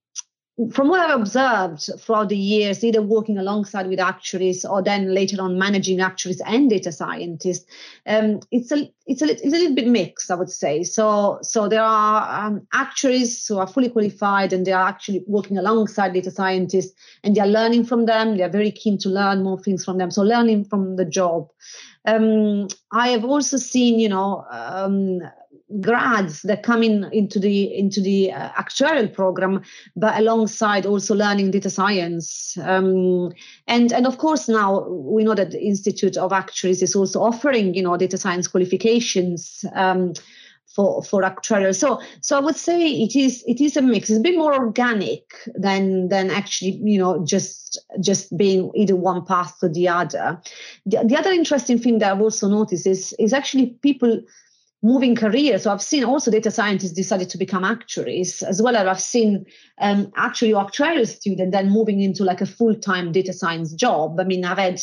from 0.71 0.89
what 0.89 0.99
I've 0.99 1.19
observed 1.19 1.89
throughout 1.99 2.29
the 2.29 2.37
years, 2.37 2.83
either 2.83 3.01
working 3.01 3.37
alongside 3.37 3.87
with 3.87 3.99
actuaries 3.99 4.65
or 4.65 4.81
then 4.81 5.13
later 5.13 5.41
on 5.41 5.57
managing 5.57 6.01
actuaries 6.01 6.41
and 6.45 6.69
data 6.69 6.91
scientists, 6.91 7.65
um, 8.05 8.41
it's 8.51 8.71
a 8.71 8.91
it's 9.07 9.21
a 9.21 9.31
it's 9.31 9.45
a 9.45 9.57
little 9.57 9.75
bit 9.75 9.87
mixed, 9.87 10.29
I 10.29 10.35
would 10.35 10.49
say. 10.49 10.83
So 10.83 11.39
so 11.41 11.69
there 11.69 11.83
are 11.83 12.47
um, 12.47 12.67
actuaries 12.73 13.47
who 13.47 13.57
are 13.57 13.67
fully 13.67 13.89
qualified 13.89 14.51
and 14.51 14.65
they 14.65 14.73
are 14.73 14.87
actually 14.87 15.23
working 15.27 15.57
alongside 15.57 16.13
data 16.13 16.31
scientists 16.31 16.93
and 17.23 17.35
they 17.35 17.41
are 17.41 17.47
learning 17.47 17.85
from 17.85 18.05
them. 18.05 18.35
They 18.35 18.43
are 18.43 18.49
very 18.49 18.71
keen 18.71 18.97
to 18.99 19.09
learn 19.09 19.43
more 19.43 19.59
things 19.59 19.85
from 19.85 19.97
them. 19.97 20.11
So 20.11 20.23
learning 20.23 20.65
from 20.65 20.97
the 20.97 21.05
job. 21.05 21.47
Um, 22.05 22.67
I 22.91 23.09
have 23.09 23.23
also 23.23 23.57
seen, 23.57 23.99
you 23.99 24.09
know, 24.09 24.45
um, 24.49 25.21
grads 25.81 26.41
that 26.43 26.63
come 26.63 26.81
in 26.81 27.07
into 27.11 27.39
the 27.39 27.77
into 27.77 28.01
the 28.01 28.31
uh, 28.31 28.49
actuarial 28.51 29.11
program 29.13 29.61
but 29.95 30.17
alongside 30.17 30.85
also 30.85 31.13
learning 31.13 31.51
data 31.51 31.69
science. 31.69 32.57
Um, 32.63 33.31
and 33.67 33.93
and 33.93 34.07
of 34.07 34.17
course 34.17 34.47
now 34.47 34.87
we 34.89 35.23
know 35.23 35.35
that 35.35 35.51
the 35.51 35.61
institute 35.61 36.17
of 36.17 36.33
actuaries 36.33 36.81
is 36.81 36.95
also 36.95 37.21
offering 37.21 37.73
you 37.73 37.83
know 37.83 37.97
data 37.97 38.17
science 38.17 38.47
qualifications 38.47 39.63
um, 39.73 40.13
for 40.73 41.03
for 41.03 41.21
actuarial. 41.21 41.75
So 41.75 42.01
so 42.21 42.37
i 42.37 42.39
would 42.39 42.55
say 42.55 42.89
it 42.89 43.15
is 43.15 43.43
it 43.47 43.61
is 43.61 43.77
a 43.77 43.81
mix. 43.81 44.09
It's 44.09 44.19
a 44.19 44.23
bit 44.23 44.37
more 44.37 44.55
organic 44.55 45.23
than 45.53 46.09
than 46.09 46.31
actually 46.31 46.79
you 46.83 46.97
know 46.97 47.23
just 47.25 47.79
just 48.01 48.35
being 48.35 48.71
either 48.75 48.95
one 48.95 49.23
path 49.23 49.55
or 49.61 49.69
the 49.69 49.87
other. 49.87 50.41
The, 50.87 51.03
the 51.05 51.17
other 51.17 51.31
interesting 51.31 51.77
thing 51.77 51.99
that 51.99 52.11
i've 52.11 52.21
also 52.21 52.47
noticed 52.47 52.87
is 52.87 53.13
is 53.19 53.33
actually 53.33 53.67
people 53.81 54.21
moving 54.81 55.15
career. 55.15 55.59
So 55.59 55.71
I've 55.71 55.81
seen 55.81 56.03
also 56.03 56.31
data 56.31 56.51
scientists 56.51 56.93
decided 56.93 57.29
to 57.31 57.37
become 57.37 57.65
actuaries 57.65 58.41
as 58.41 58.61
well 58.61 58.77
as 58.77 58.87
I've 58.87 59.01
seen 59.01 59.45
um, 59.79 60.11
actually 60.15 60.53
actuarial 60.53 61.07
student 61.07 61.51
then 61.51 61.69
moving 61.69 62.01
into 62.01 62.23
like 62.23 62.41
a 62.41 62.45
full-time 62.45 63.11
data 63.11 63.33
science 63.33 63.73
job. 63.73 64.19
I 64.19 64.23
mean, 64.23 64.45
I've 64.45 64.57
had 64.57 64.81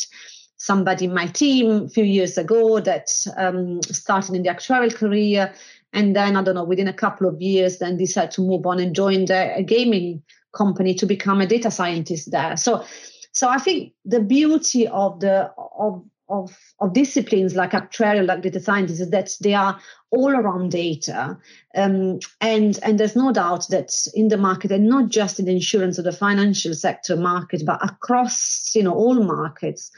somebody 0.57 1.05
in 1.05 1.13
my 1.13 1.27
team 1.27 1.85
a 1.85 1.89
few 1.89 2.03
years 2.03 2.37
ago 2.37 2.79
that 2.79 3.09
um, 3.37 3.81
started 3.83 4.35
in 4.35 4.43
the 4.43 4.49
actuarial 4.49 4.93
career 4.93 5.53
and 5.93 6.15
then 6.15 6.35
I 6.35 6.43
don't 6.43 6.55
know 6.55 6.63
within 6.63 6.87
a 6.87 6.93
couple 6.93 7.27
of 7.27 7.41
years 7.41 7.77
then 7.77 7.97
decided 7.97 8.31
to 8.31 8.41
move 8.41 8.65
on 8.65 8.79
and 8.79 8.95
joined 8.95 9.29
a, 9.29 9.57
a 9.57 9.63
gaming 9.63 10.23
company 10.53 10.93
to 10.95 11.05
become 11.05 11.41
a 11.41 11.47
data 11.47 11.71
scientist 11.71 12.31
there. 12.31 12.57
So 12.57 12.83
so 13.31 13.47
I 13.47 13.59
think 13.59 13.93
the 14.03 14.19
beauty 14.19 14.87
of 14.87 15.19
the 15.19 15.51
of 15.77 16.03
of, 16.29 16.57
of 16.79 16.93
disciplines 16.93 17.55
like 17.55 17.71
actuarial, 17.71 18.25
like 18.25 18.41
data 18.41 18.59
scientists, 18.59 18.99
is 18.99 19.09
that 19.11 19.31
they 19.41 19.53
are 19.53 19.79
all 20.11 20.31
around 20.31 20.71
data. 20.71 21.37
Um, 21.75 22.19
and, 22.41 22.79
and 22.83 22.99
there's 22.99 23.15
no 23.15 23.31
doubt 23.31 23.67
that 23.69 23.91
in 24.13 24.27
the 24.27 24.37
market, 24.37 24.71
and 24.71 24.87
not 24.87 25.09
just 25.09 25.39
in 25.39 25.45
the 25.45 25.53
insurance 25.53 25.97
or 25.97 26.03
the 26.03 26.11
financial 26.11 26.73
sector 26.73 27.15
market, 27.15 27.63
but 27.65 27.83
across 27.83 28.71
you 28.75 28.83
know 28.83 28.93
all 28.93 29.23
markets, 29.23 29.91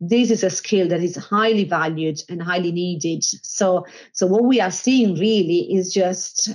this 0.00 0.30
is 0.30 0.42
a 0.42 0.50
skill 0.50 0.88
that 0.88 1.02
is 1.02 1.16
highly 1.16 1.64
valued 1.64 2.20
and 2.28 2.42
highly 2.42 2.72
needed. 2.72 3.24
So, 3.24 3.86
so 4.12 4.26
what 4.26 4.44
we 4.44 4.60
are 4.60 4.70
seeing 4.70 5.14
really 5.14 5.72
is 5.74 5.92
just 5.92 6.50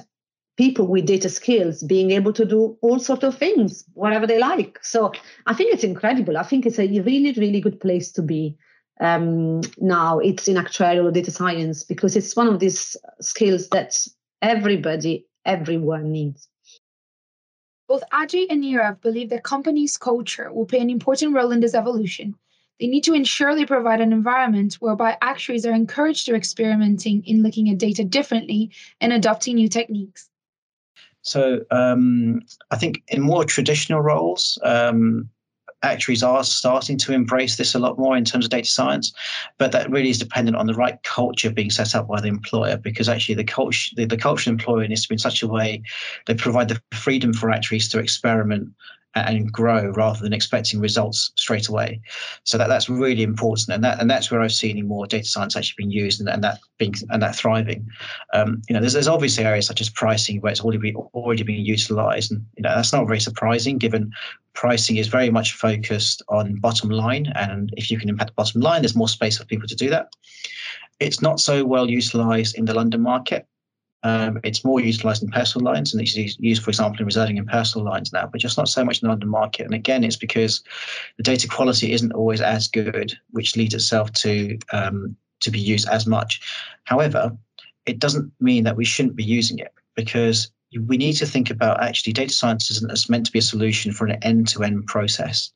people 0.57 0.85
with 0.85 1.05
data 1.07 1.29
skills 1.29 1.81
being 1.83 2.11
able 2.11 2.33
to 2.33 2.45
do 2.45 2.77
all 2.81 2.99
sorts 2.99 3.23
of 3.23 3.37
things, 3.37 3.83
whatever 3.93 4.27
they 4.27 4.37
like. 4.37 4.77
So 4.83 5.11
I 5.47 5.53
think 5.53 5.73
it's 5.73 5.83
incredible. 5.83 6.37
I 6.37 6.43
think 6.43 6.65
it's 6.65 6.77
a 6.77 6.87
really, 6.87 7.33
really 7.33 7.61
good 7.61 7.79
place 7.79 8.11
to 8.13 8.21
be 8.21 8.57
um, 8.99 9.61
now 9.79 10.19
it's 10.19 10.47
in 10.47 10.57
actuarial 10.57 11.11
data 11.11 11.31
science 11.31 11.83
because 11.83 12.15
it's 12.15 12.35
one 12.35 12.47
of 12.47 12.59
these 12.59 12.95
skills 13.19 13.69
that 13.69 14.07
everybody, 14.41 15.25
everyone 15.45 16.11
needs. 16.11 16.47
Both 17.87 18.03
Ajay 18.13 18.45
and 18.49 18.63
Nirav 18.63 19.01
believe 19.01 19.29
that 19.29 19.43
companies' 19.43 19.97
culture 19.97 20.51
will 20.53 20.65
play 20.65 20.79
an 20.79 20.89
important 20.89 21.33
role 21.33 21.51
in 21.51 21.59
this 21.59 21.73
evolution. 21.73 22.35
They 22.79 22.87
need 22.87 23.03
to 23.03 23.13
ensure 23.13 23.53
they 23.53 23.65
provide 23.65 24.01
an 24.01 24.13
environment 24.13 24.75
whereby 24.75 25.17
actuaries 25.21 25.65
are 25.65 25.73
encouraged 25.73 26.25
to 26.25 26.35
experimenting 26.35 27.23
in 27.25 27.43
looking 27.43 27.69
at 27.69 27.77
data 27.77 28.03
differently 28.03 28.71
and 28.99 29.13
adopting 29.13 29.55
new 29.55 29.67
techniques. 29.67 30.29
So 31.21 31.61
um, 31.69 32.41
I 32.71 32.77
think 32.77 33.03
in 33.07 33.21
more 33.21 33.45
traditional 33.45 34.01
roles, 34.01 34.57
um, 34.63 35.29
actuaries 35.83 36.23
are 36.23 36.43
starting 36.43 36.97
to 36.99 37.13
embrace 37.13 37.55
this 37.55 37.75
a 37.75 37.79
lot 37.79 37.97
more 37.97 38.15
in 38.15 38.25
terms 38.25 38.45
of 38.45 38.51
data 38.51 38.69
science, 38.69 39.13
but 39.57 39.71
that 39.71 39.89
really 39.89 40.09
is 40.09 40.19
dependent 40.19 40.57
on 40.57 40.67
the 40.67 40.73
right 40.73 41.01
culture 41.03 41.51
being 41.51 41.69
set 41.69 41.95
up 41.95 42.07
by 42.07 42.21
the 42.21 42.27
employer 42.27 42.77
because 42.77 43.09
actually 43.09 43.35
the 43.35 43.43
culture 43.43 43.91
the, 43.95 44.05
the 44.05 44.17
culture 44.17 44.49
employer 44.49 44.87
needs 44.87 45.03
to 45.03 45.09
be 45.09 45.15
in 45.15 45.19
such 45.19 45.41
a 45.41 45.47
way 45.47 45.81
they 46.27 46.35
provide 46.35 46.67
the 46.67 46.81
freedom 46.93 47.33
for 47.33 47.51
actuaries 47.51 47.89
to 47.89 47.99
experiment 47.99 48.69
and 49.15 49.51
grow 49.51 49.89
rather 49.89 50.19
than 50.21 50.33
expecting 50.33 50.79
results 50.79 51.31
straight 51.35 51.67
away. 51.67 51.99
So 52.43 52.57
that 52.57 52.67
that's 52.67 52.89
really 52.89 53.23
important, 53.23 53.75
and 53.75 53.83
that 53.83 53.99
and 53.99 54.09
that's 54.09 54.31
where 54.31 54.41
I've 54.41 54.53
seen 54.53 54.87
more 54.87 55.05
data 55.05 55.25
science 55.25 55.55
actually 55.55 55.75
being 55.77 55.91
used 55.91 56.19
and, 56.19 56.29
and 56.29 56.43
that 56.43 56.59
being 56.77 56.93
and 57.09 57.21
that 57.21 57.35
thriving. 57.35 57.87
Um, 58.33 58.61
you 58.69 58.73
know, 58.73 58.79
there's 58.79 58.93
there's 58.93 59.07
obviously 59.07 59.43
areas 59.43 59.67
such 59.67 59.81
as 59.81 59.89
pricing 59.89 60.39
where 60.41 60.51
it's 60.51 60.61
already 60.61 60.95
already 60.95 61.43
being 61.43 61.65
utilised, 61.65 62.31
and 62.31 62.45
you 62.55 62.63
know 62.63 62.73
that's 62.75 62.93
not 62.93 63.07
very 63.07 63.19
surprising 63.19 63.77
given 63.77 64.11
pricing 64.53 64.97
is 64.97 65.07
very 65.07 65.29
much 65.29 65.53
focused 65.53 66.21
on 66.29 66.55
bottom 66.55 66.89
line, 66.89 67.31
and 67.35 67.73
if 67.77 67.89
you 67.89 67.97
can 67.97 68.09
impact 68.09 68.31
the 68.31 68.35
bottom 68.35 68.61
line, 68.61 68.81
there's 68.81 68.95
more 68.95 69.07
space 69.07 69.37
for 69.37 69.45
people 69.45 69.67
to 69.67 69.75
do 69.75 69.89
that. 69.89 70.13
It's 70.99 71.21
not 71.21 71.39
so 71.39 71.65
well 71.65 71.89
utilised 71.89 72.57
in 72.57 72.65
the 72.65 72.73
London 72.73 73.01
market. 73.01 73.47
Um, 74.03 74.39
it's 74.43 74.65
more 74.65 74.79
utilized 74.79 75.21
in 75.21 75.29
personal 75.29 75.71
lines 75.71 75.93
and 75.93 76.01
it's 76.01 76.15
used, 76.15 76.63
for 76.63 76.71
example, 76.71 76.99
in 76.99 77.05
reserving 77.05 77.37
in 77.37 77.45
personal 77.45 77.85
lines 77.85 78.11
now, 78.11 78.27
but 78.31 78.41
just 78.41 78.57
not 78.57 78.67
so 78.67 78.83
much 78.83 79.01
in 79.01 79.05
the 79.05 79.11
London 79.11 79.29
market. 79.29 79.63
And 79.63 79.75
again, 79.75 80.03
it's 80.03 80.15
because 80.15 80.63
the 81.17 81.23
data 81.23 81.47
quality 81.47 81.93
isn't 81.93 82.11
always 82.13 82.41
as 82.41 82.67
good, 82.67 83.13
which 83.29 83.55
leads 83.55 83.75
itself 83.75 84.11
to 84.13 84.57
um, 84.73 85.15
to 85.41 85.51
be 85.51 85.59
used 85.59 85.87
as 85.89 86.07
much. 86.07 86.41
However, 86.85 87.35
it 87.85 87.99
doesn't 87.99 88.31
mean 88.39 88.63
that 88.63 88.75
we 88.75 88.85
shouldn't 88.85 89.15
be 89.15 89.23
using 89.23 89.59
it 89.59 89.73
because 89.95 90.51
we 90.79 90.97
need 90.97 91.13
to 91.13 91.25
think 91.25 91.49
about 91.49 91.83
actually 91.83 92.13
data 92.13 92.33
science 92.33 92.71
isn't 92.71 93.09
meant 93.09 93.25
to 93.25 93.31
be 93.31 93.39
a 93.39 93.43
solution 93.43 93.91
for 93.91 94.05
an 94.05 94.23
end-to-end 94.23 94.87
process. 94.87 95.51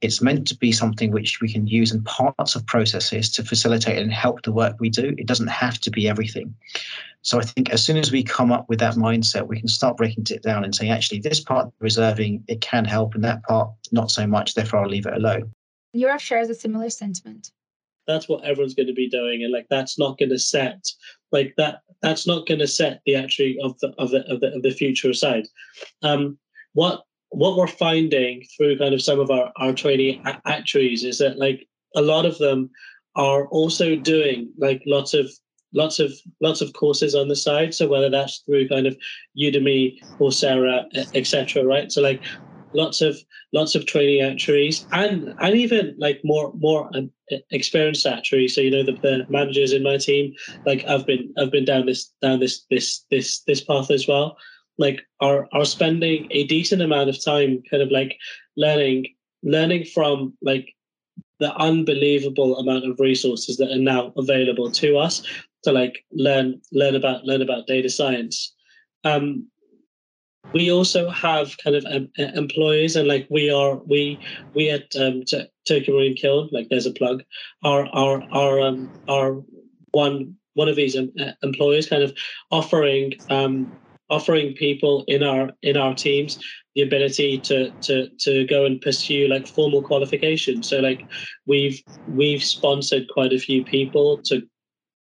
It's 0.00 0.22
meant 0.22 0.46
to 0.48 0.56
be 0.56 0.72
something 0.72 1.10
which 1.10 1.40
we 1.40 1.52
can 1.52 1.66
use 1.66 1.92
in 1.92 2.02
parts 2.04 2.54
of 2.54 2.66
processes 2.66 3.30
to 3.32 3.42
facilitate 3.42 3.98
and 3.98 4.12
help 4.12 4.42
the 4.42 4.52
work 4.52 4.76
we 4.78 4.88
do. 4.88 5.14
It 5.18 5.26
doesn't 5.26 5.48
have 5.48 5.78
to 5.80 5.90
be 5.90 6.08
everything. 6.08 6.54
So 7.22 7.38
I 7.38 7.42
think 7.42 7.70
as 7.70 7.84
soon 7.84 7.96
as 7.96 8.12
we 8.12 8.22
come 8.22 8.52
up 8.52 8.68
with 8.68 8.78
that 8.78 8.94
mindset, 8.94 9.48
we 9.48 9.58
can 9.58 9.68
start 9.68 9.96
breaking 9.96 10.26
it 10.30 10.42
down 10.42 10.64
and 10.64 10.74
saying, 10.74 10.92
actually, 10.92 11.20
this 11.20 11.40
part 11.40 11.72
reserving, 11.80 12.44
it 12.46 12.60
can 12.60 12.84
help, 12.84 13.14
and 13.14 13.24
that 13.24 13.42
part, 13.42 13.70
not 13.90 14.10
so 14.10 14.26
much, 14.26 14.54
therefore 14.54 14.80
I'll 14.80 14.88
leave 14.88 15.06
it 15.06 15.14
alone. 15.14 15.52
Nirav 15.94 16.20
shares 16.20 16.48
a 16.48 16.54
similar 16.54 16.90
sentiment. 16.90 17.50
That's 18.06 18.28
what 18.28 18.44
everyone's 18.44 18.74
going 18.74 18.86
to 18.86 18.94
be 18.94 19.08
doing, 19.08 19.42
and 19.42 19.52
like 19.52 19.66
that's 19.68 19.98
not 19.98 20.16
going 20.16 20.30
to 20.30 20.38
set 20.38 20.86
like 21.32 21.54
that. 21.58 21.80
That's 22.02 22.26
not 22.26 22.46
going 22.46 22.60
to 22.60 22.68
set 22.68 23.00
the 23.06 23.16
actuary 23.16 23.58
of 23.62 23.78
the 23.80 23.92
of 23.98 24.10
the 24.10 24.20
of 24.32 24.40
the, 24.40 24.54
of 24.54 24.62
the 24.62 24.70
future 24.70 25.10
aside. 25.10 25.46
Um, 26.02 26.38
what 26.74 27.02
what 27.30 27.56
we're 27.56 27.66
finding 27.66 28.44
through 28.56 28.78
kind 28.78 28.94
of 28.94 29.02
some 29.02 29.20
of 29.20 29.30
our 29.30 29.52
our 29.56 29.72
training 29.72 30.22
actuaries 30.46 31.04
is 31.04 31.18
that 31.18 31.38
like 31.38 31.66
a 31.96 32.02
lot 32.02 32.26
of 32.26 32.38
them 32.38 32.70
are 33.16 33.46
also 33.48 33.96
doing 33.96 34.50
like 34.58 34.82
lots 34.86 35.14
of 35.14 35.30
lots 35.74 35.98
of 35.98 36.12
lots 36.40 36.60
of 36.60 36.72
courses 36.72 37.14
on 37.14 37.28
the 37.28 37.36
side 37.36 37.74
so 37.74 37.86
whether 37.86 38.08
that's 38.08 38.38
through 38.38 38.68
kind 38.68 38.86
of 38.86 38.96
udemy 39.38 39.98
coursera 40.18 40.86
etc 41.14 41.62
right 41.64 41.92
so 41.92 42.00
like 42.00 42.22
lots 42.72 43.00
of 43.00 43.16
lots 43.52 43.74
of 43.74 43.86
training 43.86 44.20
actuaries 44.20 44.86
and 44.92 45.34
and 45.40 45.54
even 45.54 45.94
like 45.98 46.20
more 46.24 46.52
more 46.54 46.90
um, 46.94 47.10
experienced 47.50 48.06
actuaries. 48.06 48.54
So 48.54 48.60
you 48.60 48.70
know 48.70 48.82
the, 48.82 48.92
the 48.92 49.26
managers 49.28 49.72
in 49.72 49.82
my 49.82 49.96
team 49.96 50.34
like 50.66 50.84
i've 50.86 51.06
been 51.06 51.32
i've 51.38 51.50
been 51.50 51.64
down 51.64 51.86
this 51.86 52.12
down 52.22 52.40
this 52.40 52.64
this 52.70 53.04
this 53.10 53.40
this 53.40 53.62
path 53.62 53.90
as 53.90 54.06
well. 54.06 54.36
Like 54.78 55.02
are 55.20 55.48
are 55.52 55.64
spending 55.64 56.28
a 56.30 56.46
decent 56.46 56.82
amount 56.82 57.08
of 57.08 57.22
time 57.22 57.62
kind 57.70 57.82
of 57.82 57.90
like 57.90 58.18
learning 58.56 59.06
learning 59.42 59.84
from 59.84 60.36
like 60.42 60.74
the 61.40 61.54
unbelievable 61.56 62.58
amount 62.58 62.84
of 62.84 62.98
resources 62.98 63.56
that 63.58 63.70
are 63.70 63.78
now 63.78 64.12
available 64.16 64.70
to 64.72 64.98
us 64.98 65.22
to 65.62 65.72
like 65.72 66.04
learn 66.12 66.60
learn 66.72 66.94
about 66.94 67.24
learn 67.24 67.42
about 67.42 67.66
data 67.66 67.88
science. 67.88 68.54
Um 69.04 69.48
we 70.52 70.70
also 70.72 71.10
have 71.10 71.56
kind 71.58 71.76
of 71.76 71.84
um, 71.86 72.08
employees 72.16 72.96
and 72.96 73.08
like 73.08 73.26
we 73.30 73.50
are 73.50 73.76
we 73.86 74.18
we 74.54 74.70
at 74.70 74.94
um, 74.96 75.22
T- 75.24 75.46
Tokio 75.66 75.94
Marine 75.94 76.16
Kiln 76.16 76.48
like 76.52 76.68
there's 76.68 76.86
a 76.86 76.92
plug 76.92 77.22
are 77.62 77.86
are 77.92 78.22
are 78.32 78.60
um 78.60 78.90
are 79.08 79.42
one 79.92 80.36
one 80.54 80.68
of 80.68 80.76
these 80.76 80.96
um, 80.96 81.12
employees 81.42 81.88
kind 81.88 82.02
of 82.02 82.16
offering 82.50 83.14
um 83.30 83.72
offering 84.10 84.54
people 84.54 85.04
in 85.06 85.22
our 85.22 85.50
in 85.62 85.76
our 85.76 85.94
teams 85.94 86.38
the 86.74 86.82
ability 86.82 87.38
to 87.40 87.70
to 87.80 88.08
to 88.18 88.46
go 88.46 88.64
and 88.64 88.80
pursue 88.80 89.28
like 89.28 89.46
formal 89.46 89.82
qualification 89.82 90.62
so 90.62 90.78
like 90.80 91.06
we've 91.46 91.82
we've 92.06 92.42
sponsored 92.42 93.06
quite 93.12 93.32
a 93.32 93.38
few 93.38 93.64
people 93.64 94.18
to 94.22 94.42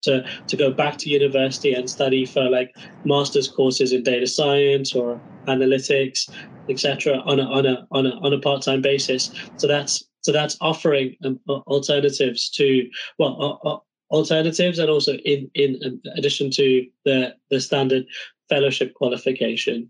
to 0.03 0.25
to 0.47 0.55
go 0.55 0.71
back 0.71 0.97
to 0.97 1.09
university 1.09 1.73
and 1.73 1.89
study 1.89 2.25
for 2.25 2.49
like 2.49 2.75
master's 3.05 3.47
courses 3.47 3.91
in 3.91 4.03
data 4.03 4.27
science 4.27 4.93
or 4.93 5.19
analytics, 5.47 6.29
etc. 6.69 7.17
on 7.25 7.39
a 7.39 7.43
on 7.43 7.65
a 7.65 7.87
on 7.91 8.05
a 8.05 8.11
on 8.21 8.33
a 8.33 8.39
part 8.39 8.61
time 8.61 8.81
basis. 8.81 9.31
So 9.57 9.67
that's 9.67 10.03
so 10.21 10.31
that's 10.31 10.57
offering 10.61 11.15
um, 11.25 11.39
alternatives 11.47 12.49
to 12.51 12.89
well 13.19 13.59
uh, 13.63 13.77
alternatives 14.13 14.79
and 14.79 14.89
also 14.89 15.13
in 15.15 15.49
in 15.55 16.01
addition 16.15 16.51
to 16.51 16.85
the 17.05 17.35
the 17.49 17.59
standard 17.59 18.05
fellowship 18.49 18.93
qualification. 18.93 19.89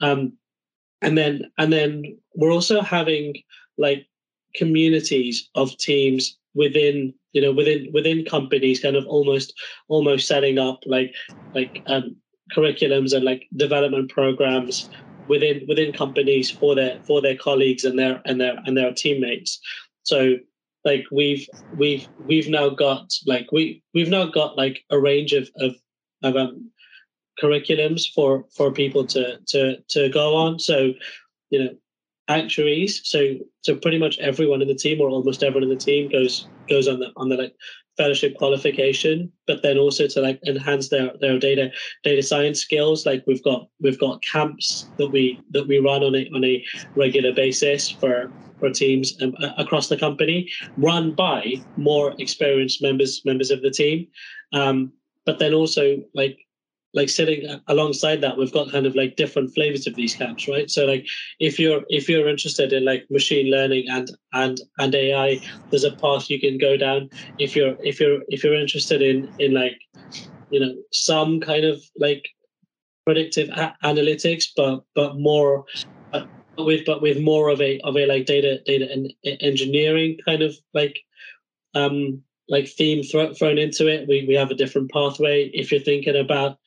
Um, 0.00 0.34
and 1.02 1.16
then 1.16 1.50
and 1.58 1.72
then 1.72 2.18
we're 2.34 2.52
also 2.52 2.80
having 2.80 3.34
like 3.78 4.06
communities 4.54 5.48
of 5.54 5.76
teams 5.78 6.38
within 6.54 7.12
you 7.34 7.42
know 7.42 7.52
within 7.52 7.88
within 7.92 8.24
companies 8.24 8.80
kind 8.80 8.96
of 8.96 9.06
almost 9.06 9.52
almost 9.88 10.26
setting 10.26 10.58
up 10.58 10.80
like 10.86 11.12
like 11.54 11.82
um, 11.86 12.16
curriculums 12.56 13.12
and 13.12 13.24
like 13.24 13.46
development 13.56 14.10
programs 14.10 14.88
within 15.28 15.64
within 15.68 15.92
companies 15.92 16.50
for 16.50 16.74
their 16.74 16.98
for 17.02 17.20
their 17.20 17.36
colleagues 17.36 17.84
and 17.84 17.98
their 17.98 18.22
and 18.24 18.40
their 18.40 18.56
and 18.64 18.76
their 18.76 18.92
teammates 18.94 19.60
so 20.04 20.36
like 20.84 21.04
we've 21.10 21.46
we've 21.76 22.08
we've 22.26 22.48
now 22.48 22.68
got 22.68 23.12
like 23.26 23.50
we 23.52 23.82
we've 23.92 24.10
now 24.10 24.24
got 24.24 24.56
like 24.56 24.84
a 24.90 24.98
range 24.98 25.32
of 25.32 25.50
of, 25.56 25.74
of 26.22 26.36
um, 26.36 26.70
curriculums 27.42 28.02
for 28.14 28.44
for 28.56 28.70
people 28.70 29.04
to 29.04 29.38
to 29.46 29.76
to 29.88 30.08
go 30.10 30.36
on 30.36 30.58
so 30.58 30.92
you 31.50 31.64
know 31.64 31.74
actuaries. 32.28 33.00
So 33.04 33.36
so 33.62 33.76
pretty 33.76 33.98
much 33.98 34.18
everyone 34.18 34.62
in 34.62 34.68
the 34.68 34.74
team 34.74 35.00
or 35.00 35.08
almost 35.08 35.42
everyone 35.42 35.64
in 35.64 35.68
the 35.68 35.84
team 35.84 36.10
goes 36.10 36.46
goes 36.68 36.88
on 36.88 36.98
the 37.00 37.10
on 37.16 37.28
the 37.28 37.36
like 37.36 37.54
fellowship 37.96 38.36
qualification, 38.36 39.30
but 39.46 39.62
then 39.62 39.78
also 39.78 40.06
to 40.08 40.20
like 40.20 40.40
enhance 40.46 40.88
their 40.88 41.12
their 41.20 41.38
data 41.38 41.70
data 42.02 42.22
science 42.22 42.60
skills. 42.60 43.06
Like 43.06 43.24
we've 43.26 43.42
got 43.42 43.68
we've 43.80 43.98
got 43.98 44.22
camps 44.22 44.86
that 44.98 45.08
we 45.08 45.40
that 45.50 45.68
we 45.68 45.78
run 45.78 46.02
on 46.02 46.14
a 46.14 46.28
on 46.34 46.44
a 46.44 46.64
regular 46.96 47.32
basis 47.32 47.90
for 47.90 48.30
for 48.58 48.70
teams 48.70 49.20
um, 49.22 49.34
across 49.58 49.88
the 49.88 49.96
company, 49.96 50.50
run 50.76 51.12
by 51.12 51.54
more 51.76 52.14
experienced 52.18 52.82
members 52.82 53.22
members 53.24 53.50
of 53.50 53.62
the 53.62 53.70
team. 53.70 54.06
Um, 54.52 54.92
but 55.26 55.38
then 55.38 55.54
also 55.54 56.02
like 56.14 56.38
like 56.94 57.08
sitting 57.08 57.60
alongside 57.66 58.20
that 58.20 58.38
we've 58.38 58.52
got 58.52 58.70
kind 58.70 58.86
of 58.86 58.94
like 58.94 59.16
different 59.16 59.52
flavors 59.52 59.86
of 59.86 59.94
these 59.96 60.14
camps 60.14 60.48
right? 60.48 60.70
So 60.70 60.86
like 60.86 61.06
if 61.40 61.58
you're 61.58 61.82
if 61.88 62.08
you're 62.08 62.28
interested 62.28 62.72
in 62.72 62.84
like 62.84 63.04
machine 63.10 63.50
learning 63.50 63.86
and 63.88 64.10
and 64.32 64.60
and 64.78 64.94
ai 64.94 65.40
there's 65.70 65.84
a 65.84 65.96
path 65.96 66.30
you 66.30 66.40
can 66.40 66.58
go 66.58 66.76
down. 66.76 67.10
If 67.38 67.56
you're 67.56 67.76
if 67.82 68.00
you're 68.00 68.20
if 68.28 68.44
you're 68.44 68.54
interested 68.54 69.02
in 69.02 69.30
in 69.38 69.52
like 69.52 69.78
you 70.50 70.60
know 70.60 70.74
some 70.92 71.40
kind 71.40 71.64
of 71.64 71.82
like 71.98 72.28
predictive 73.04 73.48
a- 73.50 73.76
analytics 73.82 74.44
but 74.56 74.84
but 74.94 75.16
more 75.16 75.64
uh, 76.12 76.24
with 76.58 76.86
but 76.86 77.02
with 77.02 77.20
more 77.20 77.48
of 77.48 77.60
a 77.60 77.80
of 77.80 77.96
a 77.96 78.06
like 78.06 78.26
data 78.26 78.60
data 78.64 78.88
and 78.90 79.12
engineering 79.40 80.16
kind 80.24 80.42
of 80.42 80.54
like 80.72 81.00
um 81.74 82.22
like 82.48 82.68
theme 82.68 83.02
thrown 83.02 83.58
into 83.58 83.88
it 83.88 84.06
we, 84.06 84.24
we 84.28 84.34
have 84.34 84.50
a 84.50 84.54
different 84.54 84.90
pathway. 84.92 85.50
If 85.54 85.72
you're 85.72 85.80
thinking 85.80 86.16
about 86.16 86.58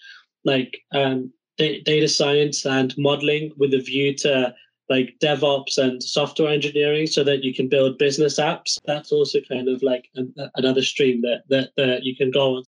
like 0.47 0.79
um, 0.93 1.31
da- 1.57 1.81
data 1.83 2.07
science 2.07 2.65
and 2.65 2.95
modeling 2.97 3.51
with 3.57 3.73
a 3.73 3.79
view 3.79 4.15
to 4.15 4.55
like 4.89 5.15
DevOps 5.21 5.77
and 5.77 6.01
software 6.01 6.51
engineering 6.51 7.05
so 7.07 7.23
that 7.23 7.43
you 7.43 7.53
can 7.53 7.67
build 7.67 7.97
business 7.97 8.39
apps. 8.39 8.79
That's 8.85 9.11
also 9.11 9.39
kind 9.41 9.67
of 9.67 9.83
like 9.83 10.09
an, 10.15 10.33
another 10.55 10.81
stream 10.81 11.21
that, 11.21 11.43
that, 11.49 11.71
that 11.75 12.03
you 12.03 12.15
can 12.15 12.31
go 12.31 12.55
on. 12.55 12.63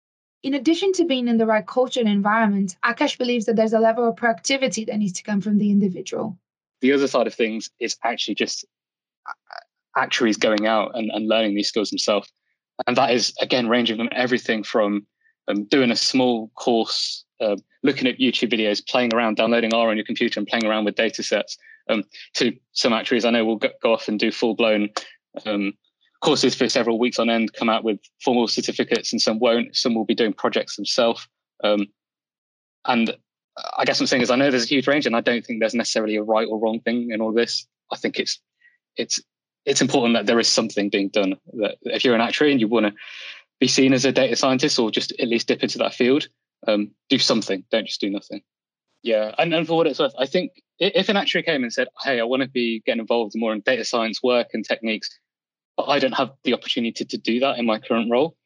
In 0.42 0.54
addition 0.54 0.92
to 0.94 1.04
being 1.04 1.28
in 1.28 1.36
the 1.36 1.46
right 1.46 1.66
culture 1.66 2.00
and 2.00 2.08
environment, 2.08 2.76
Akash 2.84 3.18
believes 3.18 3.44
that 3.44 3.56
there's 3.56 3.72
a 3.74 3.78
level 3.78 4.08
of 4.08 4.16
proactivity 4.16 4.86
that 4.86 4.96
needs 4.96 5.12
to 5.14 5.22
come 5.22 5.40
from 5.40 5.58
the 5.58 5.70
individual. 5.70 6.38
The 6.80 6.92
other 6.92 7.08
side 7.08 7.26
of 7.26 7.34
things 7.34 7.68
is 7.80 7.96
actually 8.02 8.36
just 8.36 8.64
actuaries 9.96 10.36
going 10.38 10.66
out 10.66 10.92
and, 10.94 11.10
and 11.12 11.28
learning 11.28 11.54
these 11.54 11.68
skills 11.68 11.90
themselves. 11.90 12.32
And 12.86 12.96
that 12.96 13.10
is, 13.10 13.34
again, 13.40 13.68
ranging 13.68 13.96
from 13.96 14.08
everything 14.12 14.62
from 14.62 15.06
um, 15.48 15.64
doing 15.64 15.90
a 15.90 15.96
small 15.96 16.48
course 16.56 17.25
uh, 17.40 17.56
looking 17.82 18.06
at 18.08 18.18
YouTube 18.18 18.52
videos, 18.52 18.86
playing 18.86 19.14
around, 19.14 19.36
downloading 19.36 19.74
R 19.74 19.90
on 19.90 19.96
your 19.96 20.06
computer 20.06 20.40
and 20.40 20.46
playing 20.46 20.66
around 20.66 20.84
with 20.84 20.94
data 20.94 21.22
sets. 21.22 21.56
Um, 21.88 22.04
to 22.34 22.52
some 22.72 22.92
actuaries, 22.92 23.24
I 23.24 23.30
know 23.30 23.44
will 23.44 23.56
go, 23.56 23.68
go 23.82 23.92
off 23.92 24.08
and 24.08 24.18
do 24.18 24.32
full 24.32 24.54
blown 24.54 24.88
um, 25.44 25.74
courses 26.20 26.54
for 26.54 26.68
several 26.68 26.98
weeks 26.98 27.18
on 27.18 27.30
end, 27.30 27.52
come 27.52 27.68
out 27.68 27.84
with 27.84 28.00
formal 28.24 28.48
certificates, 28.48 29.12
and 29.12 29.20
some 29.20 29.38
won't. 29.38 29.76
Some 29.76 29.94
will 29.94 30.04
be 30.04 30.14
doing 30.14 30.32
projects 30.32 30.76
themselves. 30.76 31.28
Um, 31.62 31.86
and 32.86 33.16
I 33.76 33.84
guess 33.84 34.00
I'm 34.00 34.06
saying 34.06 34.22
is, 34.22 34.30
I 34.30 34.36
know 34.36 34.50
there's 34.50 34.64
a 34.64 34.74
huge 34.74 34.86
range, 34.86 35.06
and 35.06 35.16
I 35.16 35.20
don't 35.20 35.44
think 35.44 35.60
there's 35.60 35.74
necessarily 35.74 36.16
a 36.16 36.22
right 36.22 36.48
or 36.48 36.58
wrong 36.58 36.80
thing 36.80 37.10
in 37.10 37.20
all 37.20 37.32
this. 37.32 37.66
I 37.92 37.96
think 37.96 38.18
it's 38.18 38.40
it's 38.96 39.20
it's 39.64 39.80
important 39.80 40.14
that 40.14 40.26
there 40.26 40.38
is 40.38 40.48
something 40.48 40.88
being 40.88 41.08
done. 41.08 41.36
That 41.54 41.76
if 41.82 42.04
you're 42.04 42.14
an 42.14 42.20
actuary 42.20 42.52
and 42.52 42.60
you 42.60 42.68
want 42.68 42.86
to 42.86 42.92
be 43.60 43.68
seen 43.68 43.92
as 43.92 44.04
a 44.04 44.12
data 44.12 44.36
scientist 44.36 44.78
or 44.78 44.90
just 44.90 45.12
at 45.18 45.28
least 45.28 45.48
dip 45.48 45.62
into 45.62 45.78
that 45.78 45.94
field, 45.94 46.28
um, 46.66 46.90
do 47.08 47.18
something. 47.18 47.64
Don't 47.70 47.86
just 47.86 48.00
do 48.00 48.10
nothing. 48.10 48.42
Yeah, 49.02 49.34
and, 49.38 49.54
and 49.54 49.66
for 49.66 49.76
what 49.76 49.86
it's 49.86 49.98
worth, 49.98 50.14
I 50.18 50.26
think 50.26 50.52
if 50.78 51.08
an 51.08 51.16
actuary 51.16 51.44
came 51.44 51.62
and 51.62 51.72
said, 51.72 51.88
"Hey, 52.02 52.20
I 52.20 52.24
want 52.24 52.42
to 52.42 52.48
be 52.48 52.82
getting 52.84 53.00
involved 53.00 53.32
more 53.36 53.52
in 53.52 53.60
data 53.60 53.84
science 53.84 54.22
work 54.22 54.48
and 54.52 54.64
techniques," 54.64 55.08
but 55.76 55.84
I 55.84 55.98
don't 55.98 56.14
have 56.14 56.30
the 56.44 56.54
opportunity 56.54 57.04
to 57.04 57.18
do 57.18 57.40
that 57.40 57.58
in 57.58 57.66
my 57.66 57.78
current 57.78 58.10
role, 58.10 58.36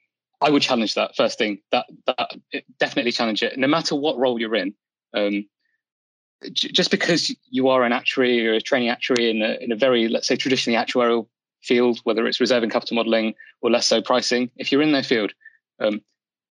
I 0.40 0.51
would 0.51 0.62
challenge 0.62 0.94
that 0.94 1.16
first 1.16 1.38
thing. 1.38 1.59
That 1.70 1.87
that 2.07 2.31
definitely 2.79 3.12
challenge 3.12 3.42
it, 3.42 3.59
no 3.59 3.66
matter 3.66 3.94
what 3.94 4.18
role 4.18 4.40
you're 4.40 4.55
in. 4.55 4.75
Um, 5.14 5.46
just 6.53 6.90
because 6.90 7.35
you 7.51 7.68
are 7.68 7.85
an 7.85 7.92
actuary 7.92 8.46
or 8.49 8.55
a 8.55 8.61
training 8.61 8.88
actuary 8.88 9.31
in 9.31 9.42
a, 9.42 9.62
in 9.62 9.73
a 9.73 9.77
very, 9.77 10.09
let's 10.09 10.27
say, 10.27 10.37
traditionally 10.37 10.79
actuarial 10.79 11.27
field, 11.62 12.01
whether 12.05 12.27
it's 12.27 12.40
reserve 12.40 12.62
and 12.62 12.73
capital 12.73 12.94
modeling 12.96 13.35
or 13.61 13.70
less 13.70 13.87
so 13.87 14.01
pricing, 14.01 14.51
if 14.57 14.73
you're 14.73 14.81
in 14.81 14.92
that 14.92 15.05
field, 15.05 15.33
um, 15.81 16.01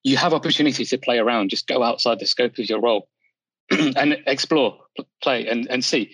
you 0.04 0.18
have 0.18 0.34
opportunity 0.34 0.86
to 0.86 0.98
play 0.98 1.18
around. 1.18 1.50
Just 1.50 1.68
go 1.68 1.82
outside 1.82 2.20
the 2.20 2.28
scope 2.28 2.58
of 2.60 2.70
your 2.70 2.82
role 2.82 3.08
and 3.72 4.18
explore, 4.28 4.78
play, 5.22 5.48
and, 5.48 5.68
and 5.70 5.84
see. 5.84 6.12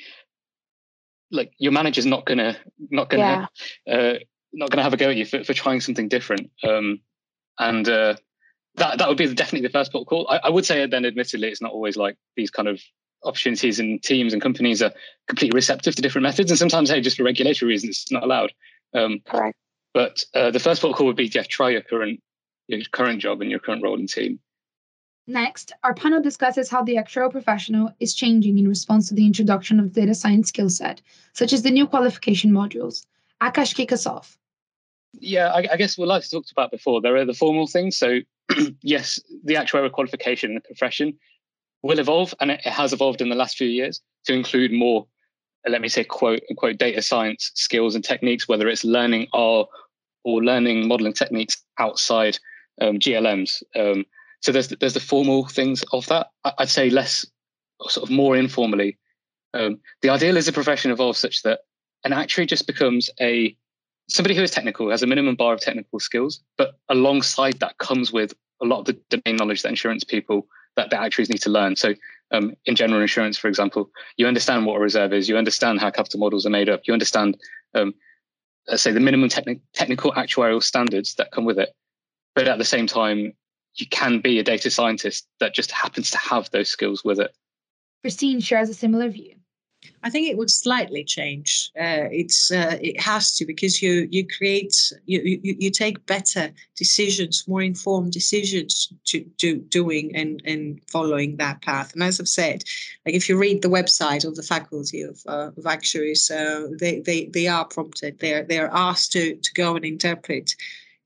like 1.31 1.51
your 1.57 1.71
manager's 1.71 2.05
not 2.05 2.25
gonna 2.25 2.57
not 2.89 3.09
gonna 3.09 3.49
yeah. 3.85 3.93
uh, 3.93 4.19
not 4.53 4.69
gonna 4.69 4.83
have 4.83 4.93
a 4.93 4.97
go 4.97 5.09
at 5.09 5.15
you 5.15 5.25
for, 5.25 5.43
for 5.43 5.53
trying 5.53 5.81
something 5.81 6.07
different. 6.07 6.51
Um, 6.63 6.99
and 7.57 7.87
uh, 7.87 8.15
that 8.75 8.99
that 8.99 9.07
would 9.07 9.17
be 9.17 9.33
definitely 9.33 9.67
the 9.67 9.73
first 9.73 9.91
port 9.91 10.07
call. 10.07 10.27
I, 10.29 10.37
I 10.45 10.49
would 10.49 10.65
say 10.65 10.85
then, 10.85 11.05
admittedly, 11.05 11.49
it's 11.49 11.61
not 11.61 11.71
always 11.71 11.97
like 11.97 12.15
these 12.35 12.51
kind 12.51 12.67
of 12.67 12.79
opportunities 13.23 13.79
and 13.79 14.01
teams 14.01 14.31
and 14.31 14.41
companies 14.41 14.81
are 14.81 14.93
completely 15.27 15.55
receptive 15.55 15.95
to 15.95 16.01
different 16.01 16.23
methods, 16.23 16.51
and 16.51 16.59
sometimes, 16.59 16.89
hey, 16.89 17.01
just 17.01 17.17
for 17.17 17.23
regulatory 17.23 17.69
reasons, 17.69 18.03
it's 18.03 18.11
not 18.11 18.23
allowed. 18.23 18.53
Um, 18.93 19.19
Correct. 19.25 19.57
But 19.93 20.23
uh, 20.35 20.51
the 20.51 20.59
first 20.59 20.81
port 20.81 20.95
call 20.95 21.07
would 21.07 21.15
be, 21.15 21.25
yeah, 21.25 21.43
try 21.49 21.71
your 21.71 21.81
current 21.81 22.21
your 22.69 22.81
current 22.91 23.21
job 23.21 23.41
and 23.41 23.49
your 23.49 23.59
current 23.59 23.83
role 23.83 23.99
in 23.99 24.07
team. 24.07 24.39
Next, 25.27 25.71
our 25.83 25.93
panel 25.93 26.21
discusses 26.21 26.69
how 26.69 26.83
the 26.83 26.95
actuarial 26.95 27.31
professional 27.31 27.93
is 27.99 28.15
changing 28.15 28.57
in 28.57 28.67
response 28.67 29.09
to 29.09 29.13
the 29.13 29.25
introduction 29.25 29.79
of 29.79 29.93
data 29.93 30.15
science 30.15 30.49
skill 30.49 30.69
set, 30.69 31.01
such 31.33 31.53
as 31.53 31.61
the 31.61 31.69
new 31.69 31.85
qualification 31.85 32.51
modules. 32.51 33.05
Akash, 33.41 33.75
kick 33.75 33.91
us 33.91 34.07
off. 34.07 34.37
Yeah, 35.13 35.47
I, 35.49 35.67
I 35.71 35.77
guess 35.77 35.97
we 35.97 36.05
like 36.05 36.23
to 36.23 36.29
talked 36.29 36.51
about 36.51 36.71
before, 36.71 37.01
there 37.01 37.15
are 37.15 37.25
the 37.25 37.33
formal 37.33 37.67
things. 37.67 37.97
So, 37.97 38.19
yes, 38.81 39.19
the 39.43 39.55
actuarial 39.55 39.91
qualification 39.91 40.51
in 40.51 40.55
the 40.55 40.61
profession 40.61 41.13
will 41.83 41.99
evolve, 41.99 42.33
and 42.39 42.51
it 42.51 42.61
has 42.61 42.93
evolved 42.93 43.21
in 43.21 43.29
the 43.29 43.35
last 43.35 43.57
few 43.57 43.67
years 43.67 44.01
to 44.25 44.33
include 44.33 44.71
more, 44.71 45.05
let 45.67 45.81
me 45.81 45.89
say, 45.89 46.03
quote 46.03 46.41
unquote, 46.49 46.77
data 46.77 47.01
science 47.01 47.51
skills 47.53 47.93
and 47.93 48.03
techniques, 48.03 48.47
whether 48.47 48.67
it's 48.67 48.83
learning 48.83 49.27
R 49.33 49.67
or 50.23 50.43
learning 50.43 50.87
modeling 50.87 51.13
techniques 51.13 51.63
outside 51.77 52.39
um, 52.81 52.99
GLMs. 52.99 53.63
Um, 53.75 54.05
so 54.41 54.51
there's 54.51 54.69
there's 54.69 54.93
the 54.93 54.99
formal 54.99 55.47
things 55.47 55.83
of 55.91 56.05
that. 56.07 56.27
I'd 56.57 56.69
say 56.69 56.89
less, 56.89 57.25
sort 57.87 58.09
of 58.09 58.15
more 58.15 58.35
informally. 58.35 58.97
Um, 59.53 59.79
the 60.01 60.09
ideal 60.09 60.37
is 60.37 60.47
a 60.47 60.53
profession 60.53 60.91
evolves 60.91 61.19
such 61.19 61.41
that 61.43 61.61
an 62.03 62.13
actuary 62.13 62.45
just 62.45 62.67
becomes 62.67 63.09
a 63.19 63.55
somebody 64.07 64.35
who 64.35 64.43
is 64.43 64.51
technical 64.51 64.89
has 64.89 65.03
a 65.03 65.07
minimum 65.07 65.35
bar 65.35 65.53
of 65.53 65.61
technical 65.61 65.99
skills, 65.99 66.41
but 66.57 66.75
alongside 66.89 67.59
that 67.59 67.77
comes 67.77 68.11
with 68.11 68.33
a 68.61 68.65
lot 68.65 68.79
of 68.79 68.85
the 68.85 68.99
domain 69.09 69.37
knowledge 69.37 69.61
that 69.61 69.69
insurance 69.69 70.03
people 70.03 70.47
that 70.75 70.89
the 70.89 70.99
actuaries 70.99 71.29
need 71.29 71.41
to 71.41 71.49
learn. 71.49 71.75
So 71.75 71.93
um, 72.31 72.53
in 72.65 72.75
general 72.75 73.01
insurance, 73.01 73.37
for 73.37 73.47
example, 73.47 73.89
you 74.17 74.27
understand 74.27 74.65
what 74.65 74.77
a 74.77 74.79
reserve 74.79 75.13
is, 75.13 75.27
you 75.27 75.37
understand 75.37 75.79
how 75.79 75.89
capital 75.89 76.19
models 76.19 76.45
are 76.45 76.51
made 76.51 76.69
up, 76.69 76.81
you 76.85 76.93
understand, 76.93 77.37
um, 77.73 77.93
let's 78.67 78.83
say, 78.83 78.91
the 78.91 78.99
minimum 78.99 79.29
techni- 79.29 79.61
technical 79.73 80.11
actuarial 80.13 80.61
standards 80.61 81.15
that 81.15 81.31
come 81.31 81.45
with 81.45 81.57
it. 81.59 81.69
But 82.35 82.47
at 82.47 82.57
the 82.57 82.65
same 82.65 82.87
time, 82.87 83.33
you 83.75 83.87
can 83.87 84.19
be 84.19 84.39
a 84.39 84.43
data 84.43 84.69
scientist 84.69 85.27
that 85.39 85.53
just 85.53 85.71
happens 85.71 86.11
to 86.11 86.17
have 86.17 86.49
those 86.51 86.69
skills 86.69 87.03
with 87.03 87.19
it. 87.19 87.31
Christine 88.01 88.39
shares 88.39 88.69
a 88.69 88.73
similar 88.73 89.09
view. 89.09 89.35
I 90.03 90.09
think 90.09 90.27
it 90.27 90.37
would 90.37 90.49
slightly 90.49 91.03
change. 91.03 91.71
Uh, 91.77 92.07
it's 92.11 92.51
uh, 92.51 92.77
it 92.81 92.99
has 92.99 93.33
to 93.35 93.45
because 93.45 93.81
you 93.81 94.07
you 94.11 94.27
create 94.27 94.75
you, 95.05 95.21
you 95.21 95.55
you 95.59 95.71
take 95.71 96.05
better 96.05 96.51
decisions, 96.75 97.47
more 97.47 97.61
informed 97.61 98.11
decisions 98.11 98.91
to 99.05 99.21
do 99.37 99.57
doing 99.57 100.13
and 100.15 100.41
and 100.45 100.81
following 100.89 101.37
that 101.37 101.61
path. 101.61 101.93
And 101.93 102.03
as 102.03 102.19
I've 102.19 102.27
said, 102.27 102.63
like 103.05 103.15
if 103.15 103.29
you 103.29 103.37
read 103.37 103.61
the 103.61 103.69
website 103.69 104.25
of 104.25 104.35
the 104.35 104.43
faculty 104.43 105.01
of, 105.01 105.21
uh, 105.27 105.51
of 105.55 105.65
actuaries, 105.65 106.29
uh, 106.29 106.67
they 106.77 106.99
they 106.99 107.25
they 107.27 107.47
are 107.47 107.65
prompted. 107.65 108.19
They're 108.19 108.43
they're 108.43 108.73
asked 108.73 109.13
to 109.13 109.35
to 109.35 109.53
go 109.53 109.75
and 109.75 109.85
interpret 109.85 110.55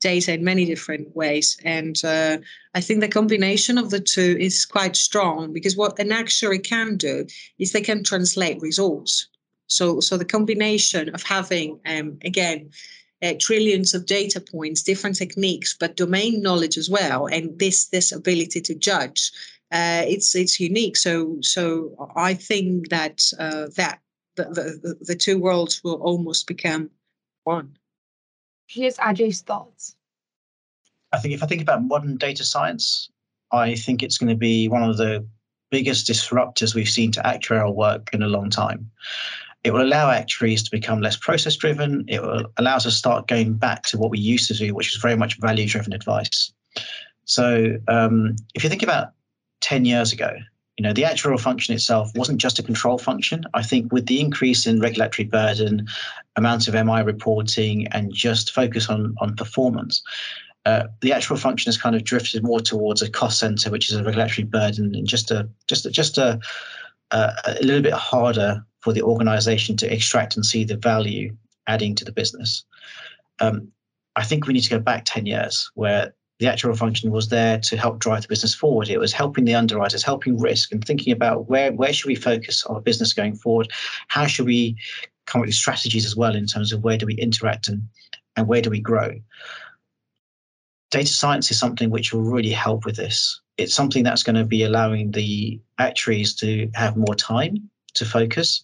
data 0.03 0.33
in 0.33 0.43
many 0.43 0.65
different 0.65 1.15
ways. 1.15 1.57
And 1.63 1.95
uh, 2.03 2.37
I 2.75 2.81
think 2.81 2.99
the 2.99 3.07
combination 3.19 3.77
of 3.77 3.89
the 3.89 3.99
two 3.99 4.37
is 4.39 4.65
quite 4.65 4.95
strong 4.95 5.53
because 5.53 5.75
what 5.75 5.99
an 5.99 6.11
actuary 6.11 6.59
can 6.59 6.97
do 6.97 7.25
is 7.57 7.71
they 7.71 7.81
can 7.81 8.03
translate 8.03 8.61
results. 8.61 9.27
So, 9.67 9.99
so 10.01 10.17
the 10.17 10.33
combination 10.37 11.09
of 11.15 11.23
having, 11.23 11.79
um, 11.85 12.17
again, 12.23 12.69
uh, 13.23 13.33
trillions 13.39 13.93
of 13.93 14.05
data 14.05 14.39
points, 14.39 14.83
different 14.83 15.15
techniques, 15.17 15.75
but 15.79 15.95
domain 15.95 16.41
knowledge 16.41 16.77
as 16.77 16.89
well, 16.89 17.25
and 17.27 17.57
this 17.57 17.87
this 17.87 18.11
ability 18.11 18.61
to 18.61 18.75
judge, 18.75 19.31
uh, 19.71 20.03
it's 20.05 20.35
it's 20.35 20.59
unique. 20.59 20.97
So, 20.97 21.37
so 21.41 21.95
I 22.17 22.33
think 22.33 22.89
that 22.89 23.21
uh, 23.39 23.67
that 23.77 23.99
the, 24.35 24.43
the 24.83 24.97
the 25.01 25.15
two 25.15 25.39
worlds 25.39 25.81
will 25.83 26.01
almost 26.01 26.47
become 26.47 26.89
one. 27.45 27.77
Here's 28.67 28.97
Ajay's 28.97 29.41
thoughts. 29.41 29.95
I 31.11 31.19
think 31.19 31.33
if 31.33 31.43
I 31.43 31.45
think 31.45 31.61
about 31.61 31.83
modern 31.83 32.17
data 32.17 32.43
science, 32.43 33.09
I 33.51 33.75
think 33.75 34.01
it's 34.01 34.17
going 34.17 34.29
to 34.29 34.35
be 34.35 34.67
one 34.67 34.83
of 34.83 34.97
the 34.97 35.25
biggest 35.69 36.07
disruptors 36.07 36.75
we've 36.75 36.89
seen 36.89 37.11
to 37.11 37.21
actuarial 37.21 37.75
work 37.75 38.09
in 38.13 38.23
a 38.23 38.27
long 38.27 38.49
time. 38.49 38.89
It 39.63 39.71
will 39.71 39.83
allow 39.83 40.09
actuaries 40.09 40.63
to 40.63 40.71
become 40.71 41.01
less 41.01 41.15
process 41.15 41.55
driven. 41.55 42.03
It 42.07 42.21
will 42.21 42.45
allow 42.57 42.75
us 42.75 42.83
to 42.83 42.91
start 42.91 43.27
going 43.27 43.53
back 43.53 43.83
to 43.83 43.97
what 43.97 44.11
we 44.11 44.19
used 44.19 44.47
to 44.49 44.53
do, 44.53 44.73
which 44.73 44.93
is 44.93 45.01
very 45.01 45.15
much 45.15 45.39
value 45.39 45.67
driven 45.67 45.93
advice. 45.93 46.51
So 47.25 47.77
um, 47.87 48.35
if 48.55 48.63
you 48.63 48.69
think 48.69 48.83
about 48.83 49.13
10 49.61 49.85
years 49.85 50.11
ago, 50.11 50.31
you 50.77 50.83
know, 50.83 50.93
the 50.93 51.03
actuarial 51.03 51.39
function 51.39 51.75
itself 51.75 52.09
wasn't 52.15 52.41
just 52.41 52.57
a 52.57 52.63
control 52.63 52.97
function. 52.97 53.43
I 53.53 53.61
think 53.61 53.91
with 53.93 54.07
the 54.07 54.19
increase 54.19 54.65
in 54.65 54.79
regulatory 54.79 55.27
burden, 55.27 55.87
amount 56.35 56.67
of 56.67 56.73
MI 56.73 57.01
reporting, 57.01 57.87
and 57.87 58.13
just 58.13 58.51
focus 58.51 58.89
on 58.89 59.15
on 59.21 59.35
performance, 59.35 60.01
uh, 60.65 60.87
the 61.01 61.13
actual 61.13 61.37
function 61.37 61.69
has 61.69 61.77
kind 61.77 61.95
of 61.95 62.03
drifted 62.03 62.43
more 62.43 62.59
towards 62.59 63.01
a 63.01 63.09
cost 63.09 63.39
center, 63.39 63.69
which 63.69 63.89
is 63.89 63.95
a 63.95 64.03
regulatory 64.03 64.45
burden 64.45 64.95
and 64.95 65.07
just 65.07 65.29
a 65.29 65.47
just 65.67 65.85
a, 65.85 65.91
just 65.91 66.17
a 66.17 66.39
a, 67.11 67.31
a 67.45 67.61
little 67.61 67.83
bit 67.83 67.93
harder 67.93 68.65
for 68.79 68.93
the 68.93 69.03
organization 69.03 69.77
to 69.77 69.93
extract 69.93 70.35
and 70.35 70.45
see 70.45 70.63
the 70.63 70.77
value 70.77 71.35
adding 71.67 71.95
to 71.95 72.05
the 72.05 72.11
business. 72.11 72.65
Um, 73.39 73.71
I 74.15 74.23
think 74.23 74.45
we 74.45 74.53
need 74.53 74.61
to 74.61 74.69
go 74.69 74.79
back 74.79 75.03
10 75.05 75.25
years 75.25 75.71
where 75.75 76.13
the 76.43 76.49
actuarial 76.49 76.77
function 76.77 77.11
was 77.11 77.29
there 77.29 77.57
to 77.59 77.77
help 77.77 77.99
drive 77.99 78.23
the 78.23 78.27
business 78.27 78.53
forward. 78.53 78.89
It 78.89 78.99
was 78.99 79.13
helping 79.13 79.45
the 79.45 79.55
underwriters, 79.55 80.03
helping 80.03 80.37
risk, 80.37 80.71
and 80.71 80.83
thinking 80.83 81.13
about 81.13 81.49
where 81.49 81.71
where 81.71 81.93
should 81.93 82.07
we 82.07 82.15
focus 82.15 82.65
our 82.65 82.81
business 82.81 83.13
going 83.13 83.35
forward. 83.35 83.71
How 84.09 84.27
should 84.27 84.45
we 84.45 84.75
come 85.25 85.41
up 85.41 85.47
with 85.47 85.55
strategies 85.55 86.05
as 86.05 86.15
well 86.15 86.35
in 86.35 86.45
terms 86.45 86.73
of 86.73 86.83
where 86.83 86.97
do 86.97 87.05
we 87.05 87.15
interact 87.15 87.67
and 87.67 87.83
and 88.35 88.47
where 88.47 88.61
do 88.61 88.69
we 88.69 88.79
grow. 88.79 89.11
Data 90.91 91.13
science 91.13 91.49
is 91.51 91.59
something 91.59 91.89
which 91.89 92.13
will 92.13 92.23
really 92.23 92.51
help 92.51 92.85
with 92.85 92.95
this. 92.95 93.39
It's 93.57 93.73
something 93.73 94.03
that's 94.03 94.23
going 94.23 94.35
to 94.35 94.43
be 94.43 94.63
allowing 94.63 95.11
the 95.11 95.59
actuaries 95.79 96.35
to 96.35 96.69
have 96.73 96.97
more 96.97 97.15
time 97.15 97.69
to 97.93 98.05
focus 98.05 98.63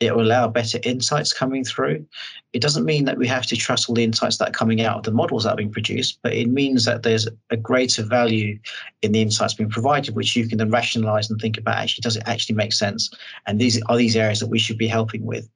it 0.00 0.14
will 0.14 0.26
allow 0.26 0.46
better 0.46 0.78
insights 0.82 1.32
coming 1.32 1.64
through. 1.64 2.04
It 2.52 2.60
doesn't 2.60 2.84
mean 2.84 3.06
that 3.06 3.16
we 3.16 3.26
have 3.28 3.46
to 3.46 3.56
trust 3.56 3.88
all 3.88 3.94
the 3.94 4.04
insights 4.04 4.36
that 4.38 4.48
are 4.48 4.52
coming 4.52 4.82
out 4.82 4.98
of 4.98 5.02
the 5.04 5.10
models 5.10 5.44
that 5.44 5.54
are 5.54 5.56
being 5.56 5.72
produced, 5.72 6.18
but 6.22 6.34
it 6.34 6.48
means 6.48 6.84
that 6.84 7.02
there's 7.02 7.26
a 7.50 7.56
greater 7.56 8.02
value 8.02 8.58
in 9.02 9.12
the 9.12 9.22
insights 9.22 9.54
being 9.54 9.70
provided, 9.70 10.14
which 10.14 10.36
you 10.36 10.46
can 10.48 10.58
then 10.58 10.70
rationalize 10.70 11.30
and 11.30 11.40
think 11.40 11.56
about 11.56 11.76
actually, 11.76 12.02
does 12.02 12.16
it 12.16 12.24
actually 12.26 12.56
make 12.56 12.72
sense? 12.72 13.10
And 13.46 13.58
these 13.58 13.80
are 13.86 13.96
these 13.96 14.16
areas 14.16 14.40
that 14.40 14.50
we 14.50 14.58
should 14.58 14.78
be 14.78 14.88
helping 14.88 15.24
with. 15.24 15.48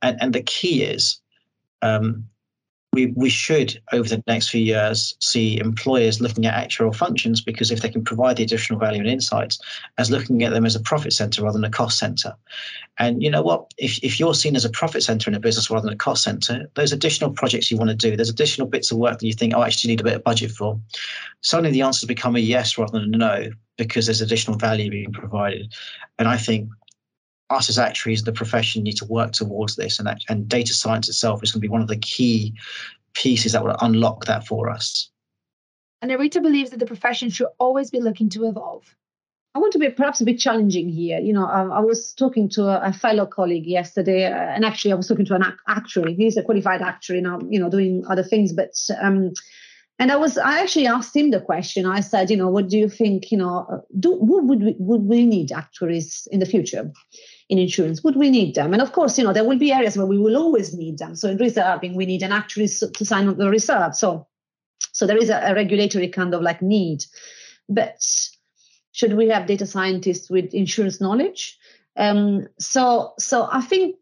And, 0.00 0.16
and 0.20 0.32
the 0.32 0.42
key 0.42 0.82
is 0.82 1.20
um, 1.82 2.24
we, 2.92 3.06
we 3.16 3.28
should, 3.28 3.80
over 3.92 4.08
the 4.08 4.22
next 4.26 4.48
few 4.48 4.62
years, 4.62 5.14
see 5.20 5.58
employers 5.58 6.20
looking 6.20 6.46
at 6.46 6.68
actuarial 6.68 6.94
functions 6.94 7.40
because 7.40 7.70
if 7.70 7.82
they 7.82 7.90
can 7.90 8.02
provide 8.02 8.36
the 8.36 8.42
additional 8.42 8.78
value 8.78 9.00
and 9.00 9.08
insights, 9.08 9.58
as 9.98 10.10
looking 10.10 10.42
at 10.42 10.52
them 10.52 10.64
as 10.64 10.74
a 10.74 10.80
profit 10.80 11.12
center 11.12 11.42
rather 11.42 11.58
than 11.58 11.64
a 11.64 11.70
cost 11.70 11.98
center. 11.98 12.34
And 12.98 13.22
you 13.22 13.30
know 13.30 13.42
what? 13.42 13.72
If, 13.76 14.02
if 14.02 14.18
you're 14.18 14.34
seen 14.34 14.56
as 14.56 14.64
a 14.64 14.70
profit 14.70 15.02
center 15.02 15.30
in 15.30 15.36
a 15.36 15.40
business 15.40 15.70
rather 15.70 15.84
than 15.84 15.94
a 15.94 15.98
cost 15.98 16.24
center, 16.24 16.68
those 16.74 16.92
additional 16.92 17.30
projects 17.30 17.70
you 17.70 17.76
want 17.76 17.90
to 17.90 17.96
do, 17.96 18.16
there's 18.16 18.30
additional 18.30 18.66
bits 18.66 18.90
of 18.90 18.98
work 18.98 19.18
that 19.18 19.26
you 19.26 19.34
think, 19.34 19.54
oh, 19.54 19.60
I 19.60 19.66
actually 19.66 19.92
need 19.92 20.00
a 20.00 20.04
bit 20.04 20.16
of 20.16 20.24
budget 20.24 20.50
for. 20.50 20.80
Suddenly 21.42 21.72
the 21.72 21.82
answers 21.82 22.06
become 22.06 22.36
a 22.36 22.40
yes 22.40 22.78
rather 22.78 22.98
than 22.98 23.14
a 23.14 23.18
no 23.18 23.50
because 23.76 24.06
there's 24.06 24.22
additional 24.22 24.56
value 24.56 24.90
being 24.90 25.12
provided. 25.12 25.72
And 26.18 26.26
I 26.26 26.36
think 26.36 26.68
us 27.50 27.68
as 27.68 27.78
actuaries, 27.78 28.24
the 28.24 28.32
profession, 28.32 28.82
need 28.82 28.96
to 28.96 29.06
work 29.06 29.32
towards 29.32 29.76
this, 29.76 29.98
and 29.98 30.06
that, 30.06 30.20
and 30.28 30.48
data 30.48 30.74
science 30.74 31.08
itself 31.08 31.42
is 31.42 31.52
going 31.52 31.60
to 31.60 31.66
be 31.66 31.72
one 31.72 31.82
of 31.82 31.88
the 31.88 31.96
key 31.96 32.54
pieces 33.14 33.52
that 33.52 33.64
will 33.64 33.76
unlock 33.80 34.26
that 34.26 34.46
for 34.46 34.68
us. 34.70 35.10
Annarita 36.04 36.42
believes 36.42 36.70
that 36.70 36.78
the 36.78 36.86
profession 36.86 37.30
should 37.30 37.48
always 37.58 37.90
be 37.90 38.00
looking 38.00 38.28
to 38.30 38.48
evolve. 38.48 38.94
I 39.54 39.60
want 39.60 39.72
to 39.72 39.78
be 39.78 39.88
perhaps 39.88 40.20
a 40.20 40.24
bit 40.24 40.38
challenging 40.38 40.88
here. 40.88 41.18
You 41.18 41.32
know, 41.32 41.46
I, 41.46 41.62
I 41.62 41.80
was 41.80 42.12
talking 42.12 42.48
to 42.50 42.64
a, 42.64 42.90
a, 42.90 42.92
fellow 42.92 43.26
colleague 43.26 43.66
yesterday, 43.66 44.26
uh, 44.26 44.36
and 44.36 44.64
actually, 44.64 44.92
I 44.92 44.94
was 44.96 45.08
talking 45.08 45.24
to 45.24 45.34
an 45.34 45.44
actuary. 45.66 46.14
He's 46.14 46.36
a 46.36 46.42
qualified 46.42 46.82
actuary 46.82 47.22
now, 47.22 47.40
you 47.48 47.58
know, 47.58 47.70
doing 47.70 48.04
other 48.08 48.22
things, 48.22 48.52
but. 48.52 48.74
Um, 49.00 49.32
and 50.00 50.12
I 50.12 50.16
was, 50.16 50.38
I 50.38 50.60
actually 50.60 50.86
asked 50.86 51.16
him 51.16 51.32
the 51.32 51.40
question. 51.40 51.84
I 51.84 51.98
said, 51.98 52.30
you 52.30 52.36
know, 52.36 52.48
what 52.48 52.68
do 52.68 52.78
you 52.78 52.88
think, 52.88 53.32
you 53.32 53.38
know, 53.38 53.66
uh, 53.68 53.78
do 53.98 54.12
what 54.12 54.44
would 54.44 54.62
we, 54.62 54.76
would 54.78 55.02
we 55.02 55.26
need 55.26 55.50
actuaries 55.50 56.28
in 56.30 56.38
the 56.38 56.46
future? 56.46 56.92
In 57.48 57.58
insurance? 57.58 58.02
Would 58.04 58.16
we 58.16 58.30
need 58.30 58.54
them? 58.54 58.72
And 58.72 58.82
of 58.82 58.92
course, 58.92 59.18
you 59.18 59.24
know, 59.24 59.32
there 59.32 59.44
will 59.44 59.58
be 59.58 59.72
areas 59.72 59.96
where 59.96 60.06
we 60.06 60.18
will 60.18 60.36
always 60.36 60.74
need 60.74 60.98
them. 60.98 61.14
So 61.16 61.30
in 61.30 61.38
reserving, 61.38 61.94
we 61.94 62.06
need 62.06 62.22
an 62.22 62.32
actuary 62.32 62.68
to 62.68 63.04
sign 63.04 63.36
the 63.36 63.50
reserve. 63.50 63.94
So, 63.94 64.26
so 64.92 65.06
there 65.06 65.16
is 65.16 65.30
a, 65.30 65.40
a 65.44 65.54
regulatory 65.54 66.08
kind 66.08 66.34
of 66.34 66.42
like 66.42 66.60
need. 66.60 67.04
But 67.68 68.04
should 68.92 69.14
we 69.14 69.28
have 69.28 69.46
data 69.46 69.66
scientists 69.66 70.28
with 70.28 70.54
insurance 70.54 71.00
knowledge? 71.00 71.58
Um, 71.96 72.48
so, 72.58 73.14
so 73.18 73.48
I 73.50 73.60
think 73.60 73.96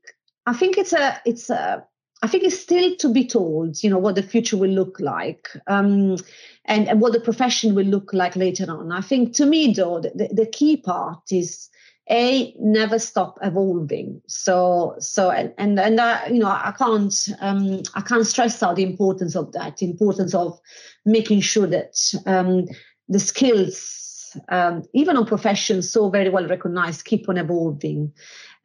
I 0.47 0.53
think 0.53 0.79
it's 0.79 0.93
a 0.93 1.21
it's 1.25 1.51
a 1.51 1.85
I 2.23 2.29
think 2.29 2.45
it's 2.45 2.59
still 2.59 2.97
to 2.97 3.13
be 3.13 3.27
told, 3.27 3.83
you 3.83 3.91
know, 3.91 3.99
what 3.99 4.15
the 4.15 4.23
future 4.23 4.57
will 4.57 4.71
look 4.71 4.99
like 5.01 5.49
um, 5.67 6.17
and, 6.65 6.89
and 6.89 7.01
what 7.01 7.13
the 7.13 7.21
profession 7.21 7.75
will 7.75 7.85
look 7.85 8.13
like 8.15 8.37
later 8.37 8.65
on. 8.71 8.91
I 8.91 9.03
think 9.03 9.35
to 9.35 9.45
me, 9.45 9.75
though, 9.75 10.01
the, 10.01 10.31
the 10.33 10.47
key 10.47 10.79
part 10.79 11.21
is 11.31 11.69
a 12.11 12.55
never 12.61 12.99
stop 12.99 13.39
evolving 13.43 14.21
so 14.27 14.95
so 14.99 15.31
and 15.31 15.53
and, 15.59 15.79
and 15.81 16.01
I, 16.01 16.29
you 16.29 16.39
know 16.39 16.49
i 16.49 16.73
can't 16.77 17.15
um 17.41 17.83
i 17.95 18.01
can't 18.01 18.27
stress 18.27 18.63
out 18.63 18.77
the 18.77 18.85
importance 18.85 19.35
of 19.35 19.53
that 19.53 19.83
importance 19.83 20.35
of 20.35 20.59
making 21.05 21.41
sure 21.41 21.67
that 21.67 21.97
um 22.27 22.67
the 23.09 23.19
skills 23.19 24.37
um, 24.51 24.83
even 24.93 25.17
on 25.17 25.25
professions 25.25 25.91
so 25.91 26.11
very 26.11 26.29
well 26.29 26.47
recognized 26.47 27.07
keep 27.07 27.29
on 27.29 27.39
evolving 27.39 28.13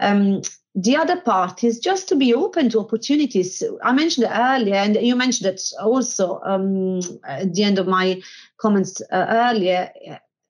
um, 0.01 0.41
the 0.73 0.95
other 0.95 1.19
part 1.21 1.63
is 1.63 1.79
just 1.79 2.07
to 2.09 2.15
be 2.15 2.33
open 2.33 2.69
to 2.69 2.79
opportunities. 2.79 3.61
I 3.83 3.91
mentioned 3.91 4.27
earlier, 4.29 4.75
and 4.75 4.95
you 4.95 5.15
mentioned 5.15 5.53
it 5.53 5.61
also 5.81 6.39
um, 6.43 7.01
at 7.25 7.53
the 7.53 7.63
end 7.63 7.77
of 7.77 7.87
my 7.87 8.21
comments 8.57 9.01
uh, 9.11 9.25
earlier. 9.29 9.91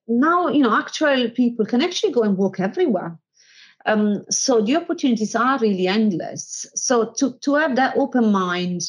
Now, 0.07 0.47
you 0.47 0.63
know, 0.63 0.77
actual 0.77 1.29
people 1.29 1.65
can 1.65 1.81
actually 1.81 2.11
go 2.11 2.23
and 2.23 2.37
work 2.37 2.59
everywhere. 2.59 3.17
Um, 3.85 4.23
so 4.29 4.61
the 4.61 4.75
opportunities 4.75 5.35
are 5.35 5.57
really 5.57 5.87
endless. 5.87 6.65
So 6.75 7.13
to, 7.17 7.37
to 7.39 7.55
have 7.55 7.75
that 7.75 7.97
open 7.97 8.31
mind 8.31 8.81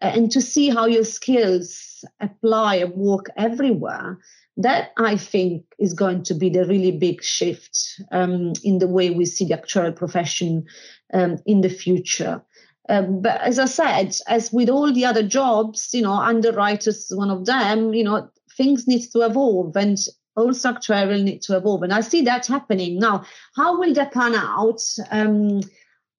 uh, 0.00 0.06
and 0.06 0.30
to 0.32 0.40
see 0.40 0.68
how 0.68 0.86
your 0.86 1.04
skills 1.04 2.04
apply 2.20 2.76
and 2.76 2.94
work 2.94 3.26
everywhere 3.36 4.18
that 4.56 4.90
I 4.98 5.16
think 5.16 5.64
is 5.78 5.94
going 5.94 6.24
to 6.24 6.34
be 6.34 6.50
the 6.50 6.66
really 6.66 6.90
big 6.90 7.22
shift 7.22 8.00
um, 8.10 8.52
in 8.62 8.78
the 8.78 8.88
way 8.88 9.10
we 9.10 9.24
see 9.24 9.46
the 9.46 9.54
actual 9.54 9.92
profession 9.92 10.66
um, 11.14 11.38
in 11.46 11.60
the 11.60 11.70
future. 11.70 12.42
Um, 12.88 13.22
but 13.22 13.40
as 13.40 13.58
I 13.58 13.66
said, 13.66 14.16
as 14.26 14.52
with 14.52 14.68
all 14.68 14.92
the 14.92 15.04
other 15.04 15.22
jobs, 15.22 15.94
you 15.94 16.02
know, 16.02 16.12
underwriters 16.12 17.10
one 17.14 17.30
of 17.30 17.46
them. 17.46 17.94
You 17.94 18.04
know, 18.04 18.28
things 18.56 18.88
need 18.88 19.08
to 19.12 19.20
evolve, 19.22 19.76
and 19.76 19.96
also 20.36 20.72
actuarial 20.72 21.22
need 21.22 21.42
to 21.42 21.56
evolve, 21.56 21.82
and 21.82 21.92
I 21.92 22.00
see 22.00 22.22
that 22.22 22.46
happening 22.46 22.98
now. 22.98 23.24
How 23.56 23.78
will 23.78 23.94
that 23.94 24.12
pan 24.12 24.34
out? 24.34 24.82
Um, 25.10 25.62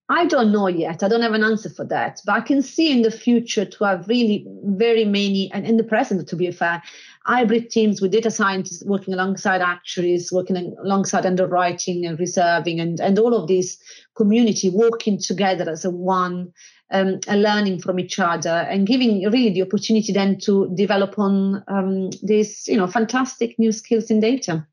I 0.10 0.26
don't 0.26 0.52
know 0.52 0.68
yet. 0.68 1.02
I 1.02 1.08
don't 1.08 1.22
have 1.22 1.34
an 1.34 1.44
answer 1.44 1.70
for 1.70 1.86
that. 1.86 2.20
But 2.26 2.34
I 2.34 2.42
can 2.42 2.62
see 2.62 2.92
in 2.92 3.04
the 3.04 3.12
future 3.12 3.66
to 3.66 3.84
have 3.86 4.08
really 4.08 4.46
very 4.66 5.06
many, 5.06 5.50
and 5.54 5.66
in 5.66 5.78
the 5.78 5.84
present, 5.84 6.28
to 6.28 6.36
be 6.36 6.52
fair, 6.52 6.84
hybrid 7.26 7.70
teams 7.70 8.02
with 8.02 8.12
data 8.12 8.30
scientists 8.30 8.84
working 8.86 9.14
alongside 9.14 9.62
actuaries, 9.62 10.32
working 10.32 10.76
alongside 10.84 11.26
underwriting 11.26 12.06
and 12.06 12.20
reserving, 12.20 12.82
and, 12.82 13.00
and 13.00 13.18
all 13.18 13.34
of 13.34 13.48
this 13.48 13.78
community 14.16 14.70
working 14.70 15.18
together 15.18 15.70
as 15.70 15.86
a 15.86 15.90
one, 15.90 16.52
um, 16.94 17.20
learning 17.28 17.80
from 17.80 18.00
each 18.00 18.20
other, 18.20 18.50
and 18.50 18.88
giving 18.88 19.30
really 19.30 19.52
the 19.52 19.64
opportunity 19.64 20.14
then 20.14 20.38
to 20.40 20.72
develop 20.76 21.20
on 21.20 21.64
um, 21.68 22.12
these, 22.22 22.68
you 22.68 22.78
know, 22.78 22.88
fantastic 22.88 23.58
new 23.60 23.72
skills 23.72 24.10
in 24.10 24.20
data. 24.20 24.66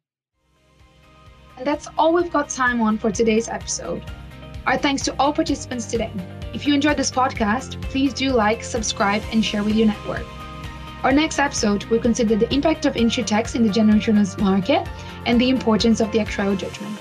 And 1.56 1.66
that's 1.66 1.88
all 1.98 2.14
we've 2.14 2.30
got 2.30 2.48
time 2.48 2.80
on 2.80 2.98
for 2.98 3.11
today's 3.11 3.48
episode. 3.48 4.02
Our 4.66 4.78
thanks 4.78 5.02
to 5.04 5.14
all 5.18 5.33
participants 5.33 5.87
today. 5.87 6.12
If 6.54 6.66
you 6.66 6.74
enjoyed 6.74 6.96
this 6.96 7.11
podcast, 7.11 7.80
please 7.83 8.12
do 8.12 8.30
like, 8.30 8.62
subscribe, 8.62 9.22
and 9.33 9.44
share 9.44 9.62
with 9.62 9.74
your 9.74 9.87
network. 9.87 10.26
Our 11.02 11.12
next 11.12 11.38
episode 11.38 11.85
will 11.85 11.98
consider 11.98 12.37
the 12.37 12.52
impact 12.52 12.85
of 12.85 12.94
insurtechs 12.94 13.54
in 13.54 13.62
the 13.66 13.72
general 13.72 13.94
insurance 13.94 14.37
market 14.37 14.87
and 15.24 15.40
the 15.40 15.48
importance 15.48 16.00
of 16.00 16.12
the 16.12 16.18
actuarial 16.18 16.59
judgment. 16.59 16.98